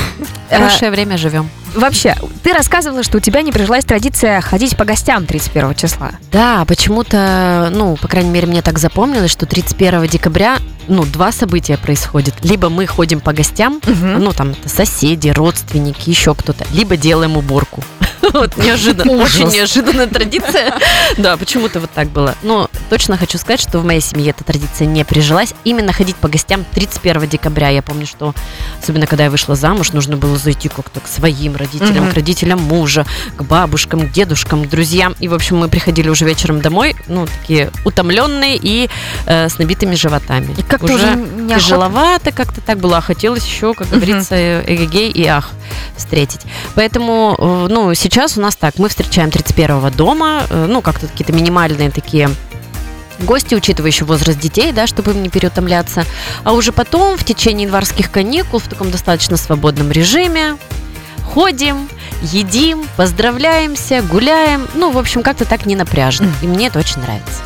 Э, 0.49 0.59
Хорошее 0.59 0.93
время 0.93 1.19
живем. 1.19 1.51
Вообще, 1.75 2.15
ты 2.45 2.53
рассказывала, 2.53 3.03
что 3.03 3.17
у 3.17 3.21
тебя 3.21 3.43
не 3.43 3.51
прижилась 3.51 3.85
традиция 3.85 4.41
ходить 4.41 4.77
по 4.77 4.85
гостям 4.85 5.27
31 5.27 5.75
числа. 5.75 6.13
Да, 6.31 6.65
почему-то, 6.67 7.69
ну, 7.75 7.97
по 7.97 8.07
крайней 8.07 8.31
мере, 8.31 8.47
мне 8.47 8.63
так 8.63 8.79
запомнилось, 8.79 9.33
что 9.33 9.45
31 9.45 10.07
декабря, 10.07 10.59
ну, 10.87 11.05
два 11.05 11.33
события 11.33 11.77
происходят. 11.77 12.33
Либо 12.45 12.69
мы 12.69 12.87
ходим 12.87 13.19
по 13.19 13.33
гостям, 13.33 13.81
ну, 13.85 14.31
там, 14.33 14.55
соседи, 14.67 15.31
родственники, 15.31 16.09
еще 16.09 16.33
кто-то, 16.37 16.65
либо 16.73 16.97
делаем 16.97 17.37
уборку. 17.37 17.83
Вот, 18.33 18.57
неожиданно, 18.57 19.13
очень 19.13 19.49
неожиданная 19.49 20.07
традиция. 20.07 20.75
Да, 21.17 21.37
почему-то 21.37 21.81
вот 21.81 21.91
так 21.91 22.09
было. 22.09 22.35
Но 22.43 22.69
точно 22.91 23.17
хочу 23.17 23.39
сказать, 23.39 23.61
что 23.61 23.79
в 23.79 23.85
моей 23.85 24.01
семье 24.01 24.31
эта 24.31 24.45
традиция 24.45 24.87
не 24.87 25.05
прижилась. 25.05 25.55
Именно 25.65 25.93
ходить 25.93 26.17
по 26.17 26.29
гостям 26.29 26.65
31 26.75 27.29
декабря. 27.29 27.69
Я 27.71 27.83
помню, 27.83 28.07
что, 28.07 28.35
особенно 28.83 29.07
когда 29.07 29.25
я 29.25 29.31
вышла 29.31 29.55
замуж, 29.55 29.93
нужно 29.93 30.17
было 30.17 30.37
зайти 30.37 30.69
как-то 30.69 31.01
к 31.01 31.09
своим 31.09 31.57
родителям, 31.57 32.11
к 32.11 32.15
родителям 32.15 32.61
мужа, 32.61 33.07
к 33.37 33.43
бабушкам, 33.43 34.09
к 34.09 34.13
дедушкам, 34.13 34.69
друзьям. 34.69 35.15
И, 35.21 35.29
в 35.29 35.35
общем, 35.35 35.57
мы 35.57 35.69
приходили 35.69 36.09
уже 36.09 36.25
вечером 36.25 36.61
домой, 36.61 36.97
ну, 37.07 37.27
такие 37.27 37.71
утомленные 37.85 38.59
и 38.61 38.89
э, 39.27 39.49
с 39.49 39.59
набитыми 39.59 39.95
животами. 39.95 40.55
И 40.59 40.63
как-то 40.63 40.93
уже. 40.93 41.27
Тяжеловато 41.49 42.33
как-то 42.33 42.61
так 42.61 42.79
было, 42.79 42.99
а 42.99 43.01
хотелось 43.01 43.47
еще, 43.47 43.75
как 43.75 43.89
говорится, 43.89 44.61
эгегей 44.61 45.11
и 45.11 45.27
ах 45.27 45.51
встретить. 45.97 46.41
Поэтому, 46.75 47.37
э, 47.39 47.67
ну, 47.71 47.95
сейчас 47.95 48.06
у 48.37 48.41
нас 48.41 48.57
так, 48.57 48.79
мы 48.79 48.89
встречаем 48.89 49.29
31-го 49.31 49.91
дома, 49.91 50.47
э, 50.49 50.67
ну, 50.67 50.81
как-то 50.81 51.07
какие-то 51.07 51.33
минимальные 51.33 51.91
такие 51.91 52.31
гости, 53.21 53.55
учитывая 53.55 53.91
еще 53.91 54.05
возраст 54.05 54.39
детей, 54.39 54.73
да, 54.73 54.87
чтобы 54.87 55.13
им 55.13 55.23
не 55.23 55.29
переутомляться. 55.29 56.05
А 56.45 56.53
уже 56.53 56.73
потом, 56.73 57.17
в 57.17 57.25
течение 57.25 57.67
январских 57.67 58.11
каникул, 58.11 58.61
в 58.61 58.69
таком 58.69 58.91
достаточно 58.91 59.37
свободном 59.37 59.91
режиме, 59.91 60.57
ходим, 61.25 61.89
едим, 62.23 62.87
поздравляемся, 62.97 64.03
гуляем. 64.03 64.67
Ну, 64.75 64.91
в 64.91 64.99
общем, 64.99 65.23
как-то 65.23 65.45
так 65.45 65.67
не 65.67 65.77
напряжно. 65.77 66.33
И 66.43 66.47
мне 66.47 66.69
это 66.69 66.79
очень 66.79 67.01
нравится. 67.01 67.43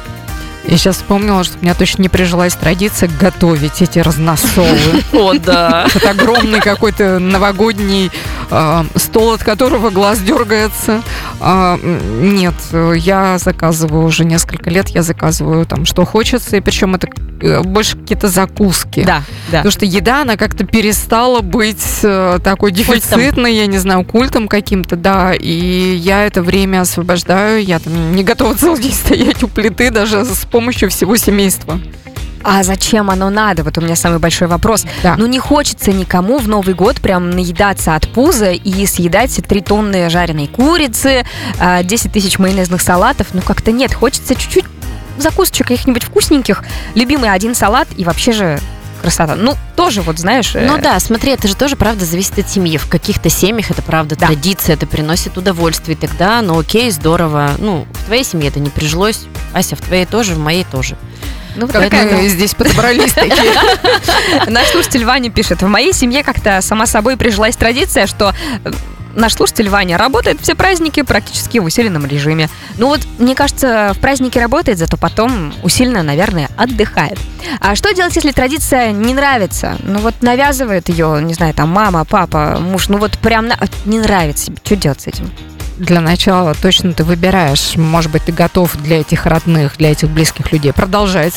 Я 0.70 0.76
сейчас 0.76 0.98
вспомнила, 0.98 1.42
что 1.42 1.58
у 1.58 1.62
меня 1.62 1.74
точно 1.74 2.02
не 2.02 2.08
прижилась 2.08 2.54
традиция 2.54 3.10
готовить 3.20 3.82
эти 3.82 3.98
разносолы. 3.98 4.68
О, 5.12 5.34
да. 5.34 5.88
Это 5.92 6.10
огромный 6.10 6.60
какой-то 6.60 7.18
новогодний 7.18 8.12
э, 8.52 8.84
стол, 8.94 9.32
от 9.32 9.42
которого 9.42 9.90
глаз 9.90 10.20
дергается. 10.20 11.02
Э, 11.40 11.76
нет, 11.82 12.54
я 12.94 13.38
заказываю 13.38 14.04
уже 14.04 14.24
несколько 14.24 14.70
лет, 14.70 14.90
я 14.90 15.02
заказываю 15.02 15.66
там, 15.66 15.84
что 15.86 16.04
хочется, 16.04 16.56
и 16.56 16.60
причем 16.60 16.94
это 16.94 17.08
больше 17.40 17.96
какие-то 17.96 18.28
закуски. 18.28 19.04
Да, 19.04 19.22
да. 19.50 19.58
Потому 19.58 19.70
что 19.70 19.84
еда, 19.84 20.22
она 20.22 20.36
как-то 20.36 20.64
перестала 20.64 21.40
быть 21.40 22.00
э, 22.02 22.38
такой 22.42 22.72
дефицитной, 22.72 23.54
я 23.54 23.66
не 23.66 23.78
знаю, 23.78 24.04
культом 24.04 24.48
каким-то, 24.48 24.96
да, 24.96 25.34
и 25.34 25.94
я 25.96 26.24
это 26.26 26.42
время 26.42 26.82
освобождаю, 26.82 27.64
я 27.64 27.78
там 27.78 28.14
не 28.14 28.24
готова 28.24 28.54
целый 28.54 28.82
день 28.82 28.92
стоять 28.92 29.42
у 29.42 29.48
плиты 29.48 29.90
даже 29.90 30.24
с 30.24 30.44
помощью 30.46 30.90
всего 30.90 31.16
семейства. 31.16 31.80
А 32.42 32.62
зачем 32.62 33.10
оно 33.10 33.28
надо? 33.30 33.62
Вот 33.64 33.76
у 33.78 33.80
меня 33.80 33.96
самый 33.96 34.18
большой 34.18 34.48
вопрос. 34.48 34.86
Да. 35.02 35.16
Ну, 35.18 35.26
не 35.26 35.38
хочется 35.38 35.92
никому 35.92 36.38
в 36.38 36.48
Новый 36.48 36.74
год 36.74 37.00
прям 37.00 37.30
наедаться 37.30 37.94
от 37.94 38.08
пуза 38.08 38.52
и 38.52 38.86
съедать 38.86 39.40
3 39.46 39.60
тонны 39.60 40.08
жареной 40.08 40.46
курицы, 40.46 41.26
а, 41.58 41.82
10 41.82 42.12
тысяч 42.12 42.38
майонезных 42.38 42.80
салатов. 42.80 43.28
Ну, 43.34 43.42
как-то 43.42 43.72
нет. 43.72 43.92
Хочется 43.92 44.34
чуть-чуть 44.34 44.64
закусочек 45.20 45.68
каких-нибудь 45.68 46.04
вкусненьких. 46.04 46.62
Любимый 46.94 47.30
один 47.30 47.54
салат 47.54 47.88
и 47.96 48.04
вообще 48.04 48.32
же 48.32 48.60
красота. 49.02 49.34
Ну, 49.34 49.56
тоже 49.76 50.02
вот, 50.02 50.18
знаешь... 50.18 50.54
э, 50.54 50.66
Ну 50.66 50.76
да, 50.76 51.00
смотри, 51.00 51.32
это 51.32 51.48
же 51.48 51.56
тоже, 51.56 51.74
правда, 51.76 52.04
зависит 52.04 52.38
от 52.38 52.50
семьи. 52.50 52.76
В 52.76 52.86
каких-то 52.86 53.30
семьях 53.30 53.70
это, 53.70 53.80
правда, 53.80 54.14
Да. 54.16 54.26
традиция, 54.26 54.74
это 54.74 54.86
приносит 54.86 55.38
удовольствие. 55.38 55.96
Тогда, 55.96 56.42
ну 56.42 56.58
окей, 56.58 56.90
здорово. 56.90 57.52
Ну, 57.58 57.86
в 57.92 58.04
твоей 58.04 58.24
семье 58.24 58.48
это 58.48 58.60
не 58.60 58.68
прижилось. 58.68 59.22
Ася, 59.54 59.74
в 59.76 59.80
твоей 59.80 60.04
тоже, 60.04 60.34
в 60.34 60.38
моей 60.38 60.64
тоже. 60.64 60.96
Ну, 61.56 61.66
Как 61.66 61.82
такая, 61.84 62.14
мы 62.14 62.28
здесь 62.28 62.54
подобрались 62.54 63.12
такие. 63.14 63.52
Наш 64.48 64.68
слушатель 64.68 65.04
Ваня 65.04 65.30
пишет, 65.30 65.62
в 65.62 65.66
моей 65.66 65.92
семье 65.92 66.22
как-то 66.22 66.60
сама 66.60 66.86
собой 66.86 67.16
прижилась 67.16 67.56
традиция, 67.56 68.06
что 68.06 68.34
э, 68.64 68.70
наш 69.14 69.34
слушатель 69.34 69.68
Ваня 69.68 69.98
работает 69.98 70.40
все 70.40 70.54
праздники 70.54 71.02
практически 71.02 71.58
в 71.58 71.64
усиленном 71.64 72.06
режиме. 72.06 72.48
Ну 72.78 72.86
вот, 72.88 73.00
мне 73.18 73.34
кажется, 73.34 73.92
в 73.94 73.98
празднике 74.00 74.40
работает, 74.40 74.78
зато 74.78 74.96
потом 74.96 75.52
усиленно, 75.62 76.02
наверное, 76.02 76.48
отдыхает. 76.56 77.18
А 77.60 77.74
что 77.74 77.92
делать, 77.94 78.14
если 78.16 78.32
традиция 78.32 78.92
не 78.92 79.14
нравится? 79.14 79.76
Ну 79.82 79.98
вот 80.00 80.14
навязывает 80.22 80.88
ее, 80.88 81.20
не 81.22 81.34
знаю, 81.34 81.54
там 81.54 81.68
мама, 81.70 82.04
папа, 82.04 82.58
муж, 82.60 82.88
ну 82.88 82.98
вот 82.98 83.18
прям 83.18 83.48
на- 83.48 83.58
не 83.84 83.98
нравится. 83.98 84.52
Что 84.64 84.76
делать 84.76 85.00
с 85.00 85.06
этим? 85.06 85.30
Для 85.78 86.02
начала 86.02 86.54
точно 86.60 86.92
ты 86.92 87.04
выбираешь, 87.04 87.74
может 87.76 88.10
быть, 88.12 88.24
ты 88.24 88.32
готов 88.32 88.76
для 88.76 89.00
этих 89.00 89.24
родных, 89.24 89.78
для 89.78 89.92
этих 89.92 90.10
близких 90.10 90.52
людей 90.52 90.74
продолжать 90.74 91.32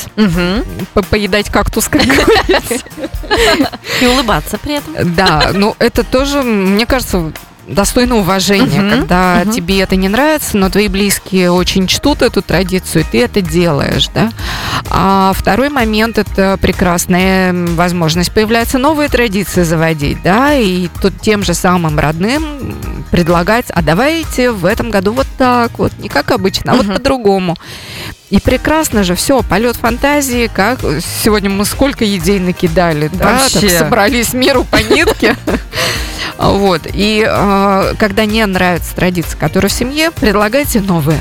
по- 0.94 1.02
поедать 1.04 1.50
кактус, 1.50 1.88
как 1.88 2.02
говорится. 2.02 2.86
И 4.02 4.06
улыбаться 4.06 4.58
при 4.58 4.76
этом. 4.76 5.16
Да, 5.16 5.52
ну 5.54 5.78
это 5.80 6.04
тоже, 6.04 6.42
мне 6.44 6.86
кажется, 6.86 7.32
достойно 7.68 8.18
уважения, 8.18 8.82
Мгм, 8.82 8.90
когда 8.90 9.42
мгм. 9.44 9.52
тебе 9.54 9.80
это 9.82 9.96
не 9.96 10.10
нравится, 10.10 10.58
но 10.58 10.70
твои 10.70 10.88
близкие 10.88 11.52
очень 11.52 11.88
чтут 11.88 12.22
эту 12.22 12.42
традицию, 12.42 13.04
и 13.04 13.06
ты 13.10 13.24
это 13.24 13.42
делаешь, 13.42 14.10
да. 14.14 14.32
А 14.90 15.32
второй 15.36 15.70
момент 15.70 16.18
это 16.18 16.58
прекрасная 16.62 17.54
возможность 17.54 18.32
появляется 18.32 18.78
новые 18.78 19.10
традиции 19.10 19.64
заводить, 19.64 20.22
да, 20.24 20.54
и 20.54 20.90
тут 21.02 21.20
тем 21.22 21.44
же 21.44 21.54
самым 21.54 22.00
родным 22.00 22.76
предлагать, 23.12 23.66
а 23.70 23.82
давайте 23.82 24.52
в 24.52 24.66
этом 24.66 24.90
году 24.90 25.14
вот 25.14 25.28
так 25.38 25.78
вот, 25.80 25.92
не 26.00 26.10
как 26.10 26.32
обычно, 26.32 26.74
а 26.74 26.76
вот 26.76 26.86
Мгм. 26.86 26.96
по-другому. 26.96 27.56
И 28.30 28.40
прекрасно 28.40 29.04
же, 29.04 29.14
все, 29.16 29.42
полет 29.44 29.76
фантазии, 29.76 30.50
как 30.54 30.80
сегодня 31.24 31.52
мы 31.52 31.66
сколько 31.66 32.04
идей 32.18 32.40
накидали, 32.40 33.10
да, 33.14 33.40
Вообще. 33.42 33.70
так 33.70 33.70
собрались 33.78 34.34
миру 34.34 34.64
по 34.64 34.78
нитке. 34.78 35.38
Вот. 36.52 36.82
И 36.92 37.26
э, 37.28 37.94
когда 37.98 38.26
не 38.26 38.46
нравится 38.46 38.96
традиция, 38.96 39.40
которая 39.40 39.70
в 39.70 39.74
семье, 39.74 40.12
предлагайте 40.12 40.82
новые. 40.82 41.20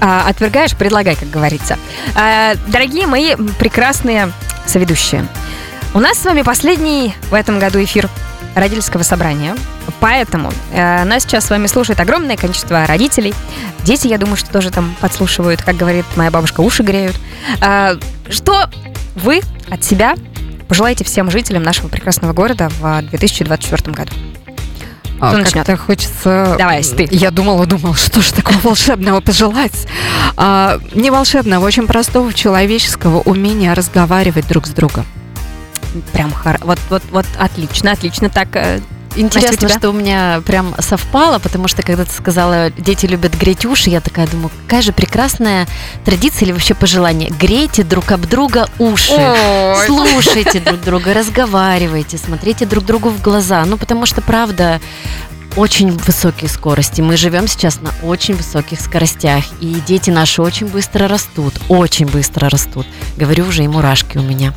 А, 0.00 0.28
отвергаешь, 0.28 0.76
предлагай, 0.76 1.16
как 1.16 1.30
говорится. 1.30 1.78
А, 2.14 2.54
дорогие 2.68 3.06
мои 3.06 3.34
прекрасные 3.58 4.32
соведущие, 4.66 5.26
у 5.94 6.00
нас 6.00 6.18
с 6.18 6.24
вами 6.24 6.42
последний 6.42 7.14
в 7.30 7.34
этом 7.34 7.58
году 7.58 7.82
эфир 7.82 8.08
родительского 8.54 9.02
собрания. 9.02 9.56
Поэтому 10.00 10.52
э, 10.72 11.04
нас 11.04 11.22
сейчас 11.22 11.46
с 11.46 11.50
вами 11.50 11.66
слушает 11.66 11.98
огромное 12.00 12.36
количество 12.36 12.86
родителей. 12.86 13.34
Дети, 13.84 14.06
я 14.06 14.18
думаю, 14.18 14.36
что 14.36 14.50
тоже 14.50 14.70
там 14.70 14.94
подслушивают, 15.00 15.62
как 15.62 15.76
говорит 15.76 16.04
моя 16.16 16.30
бабушка, 16.30 16.60
уши 16.60 16.82
греют. 16.82 17.16
А, 17.60 17.96
что 18.28 18.68
вы 19.14 19.40
от 19.70 19.82
себя 19.82 20.14
пожелаете 20.68 21.04
всем 21.04 21.30
жителям 21.30 21.62
нашего 21.62 21.88
прекрасного 21.88 22.32
города 22.32 22.68
в 22.80 23.02
2024 23.10 23.92
году? 23.92 24.12
А, 25.20 25.28
Кто 25.28 25.38
начнет? 25.38 25.54
Как-то 25.54 25.76
хочется... 25.76 26.54
Давай, 26.58 26.82
ты. 26.82 27.08
Я 27.10 27.30
думала, 27.30 27.66
думала, 27.66 27.94
что 27.96 28.20
же 28.20 28.32
такого 28.32 28.58
волшебного 28.58 29.20
пожелать. 29.20 29.86
А, 30.36 30.78
не 30.94 31.10
волшебного, 31.10 31.64
очень 31.64 31.86
простого 31.86 32.32
человеческого 32.32 33.20
умения 33.20 33.74
разговаривать 33.74 34.46
друг 34.46 34.66
с 34.66 34.70
другом. 34.70 35.04
Прям 36.12 36.32
хор... 36.32 36.58
вот, 36.62 36.78
вот, 36.90 37.02
вот 37.10 37.26
отлично, 37.38 37.92
отлично. 37.92 38.28
Так, 38.28 38.48
э, 38.54 38.80
Интересно, 39.20 39.68
тебя? 39.68 39.78
что 39.78 39.90
у 39.90 39.92
меня 39.92 40.42
прям 40.46 40.74
совпало, 40.78 41.38
потому 41.38 41.68
что 41.68 41.82
когда 41.82 42.04
ты 42.04 42.12
сказала, 42.12 42.70
дети 42.70 43.06
любят 43.06 43.34
греть 43.34 43.64
уши, 43.64 43.90
я 43.90 44.00
такая 44.00 44.26
думаю, 44.26 44.50
какая 44.64 44.82
же 44.82 44.92
прекрасная 44.92 45.66
традиция 46.04 46.46
или 46.46 46.52
вообще 46.52 46.74
пожелание. 46.74 47.30
Грейте 47.30 47.82
друг 47.82 48.12
об 48.12 48.26
друга 48.26 48.68
уши. 48.78 49.34
Слушайте 49.86 50.60
друг 50.60 50.80
друга, 50.80 51.14
разговаривайте, 51.14 52.18
смотрите 52.18 52.64
друг 52.66 52.84
другу 52.84 53.10
в 53.10 53.20
глаза. 53.20 53.64
Ну, 53.64 53.76
потому 53.76 54.06
что, 54.06 54.22
правда, 54.22 54.80
очень 55.56 55.90
высокие 55.90 56.48
скорости. 56.48 57.00
Мы 57.00 57.16
живем 57.16 57.48
сейчас 57.48 57.80
на 57.80 57.92
очень 58.02 58.34
высоких 58.34 58.80
скоростях. 58.80 59.44
И 59.60 59.76
дети 59.86 60.10
наши 60.10 60.40
очень 60.40 60.68
быстро 60.68 61.08
растут. 61.08 61.54
Очень 61.68 62.06
быстро 62.06 62.48
растут. 62.48 62.86
Говорю 63.16 63.46
уже, 63.46 63.64
и 63.64 63.68
мурашки 63.68 64.18
у 64.18 64.22
меня. 64.22 64.54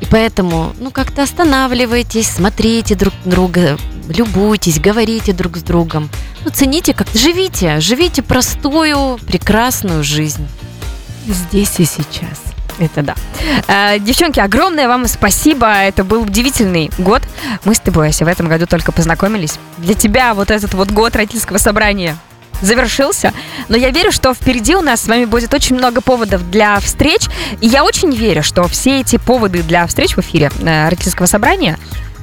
И 0.00 0.06
поэтому, 0.06 0.72
ну, 0.78 0.90
как-то 0.90 1.22
останавливайтесь, 1.22 2.28
смотрите 2.28 2.94
друг 2.94 3.14
друга, 3.24 3.78
любуйтесь, 4.08 4.78
говорите 4.78 5.32
друг 5.32 5.56
с 5.56 5.62
другом. 5.62 6.10
Ну, 6.44 6.50
цените, 6.50 6.94
как 6.94 7.08
живите, 7.14 7.80
живите 7.80 8.22
простую, 8.22 9.18
прекрасную 9.26 10.04
жизнь. 10.04 10.46
Здесь 11.26 11.80
и 11.80 11.84
сейчас. 11.84 12.46
Это 12.78 13.02
да. 13.02 13.14
Э, 13.68 13.98
девчонки, 13.98 14.38
огромное 14.38 14.86
вам 14.86 15.06
спасибо. 15.08 15.66
Это 15.66 16.04
был 16.04 16.22
удивительный 16.22 16.90
год. 16.98 17.22
Мы 17.64 17.74
с 17.74 17.80
тобой, 17.80 18.10
Ася, 18.10 18.24
в 18.24 18.28
этом 18.28 18.48
году 18.48 18.66
только 18.66 18.92
познакомились. 18.92 19.58
Для 19.78 19.94
тебя 19.94 20.34
вот 20.34 20.50
этот 20.50 20.74
вот 20.74 20.90
год 20.90 21.16
родительского 21.16 21.58
собрания 21.58 22.16
завершился. 22.62 23.32
Но 23.68 23.76
я 23.76 23.90
верю, 23.90 24.12
что 24.12 24.34
впереди 24.34 24.74
у 24.74 24.80
нас 24.80 25.02
с 25.02 25.08
вами 25.08 25.24
будет 25.24 25.52
очень 25.54 25.76
много 25.76 26.00
поводов 26.00 26.48
для 26.50 26.78
встреч. 26.80 27.22
И 27.60 27.66
я 27.66 27.84
очень 27.84 28.14
верю, 28.14 28.42
что 28.42 28.66
все 28.68 29.00
эти 29.00 29.16
поводы 29.16 29.62
для 29.62 29.86
встреч 29.86 30.16
в 30.16 30.20
эфире 30.20 30.50
э, 30.60 30.88
родительского 30.88 31.26
собрания 31.26 31.78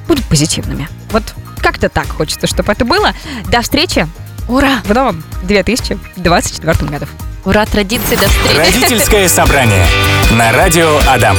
будут 0.06 0.24
позитивными. 0.24 0.88
Вот 1.10 1.22
как-то 1.60 1.88
так 1.88 2.08
хочется, 2.08 2.46
чтобы 2.46 2.72
это 2.72 2.84
было. 2.84 3.12
До 3.50 3.62
встречи 3.62 4.06
Ура! 4.48 4.80
в 4.84 4.92
новом 4.92 5.22
2024 5.44 6.90
году. 6.90 7.06
Ура, 7.44 7.64
традиции, 7.66 8.16
до 8.16 8.28
встречи! 8.28 8.56
Родительское 8.56 9.28
собрание 9.28 9.86
на 10.32 10.52
радио 10.52 10.98
Адам. 11.08 11.36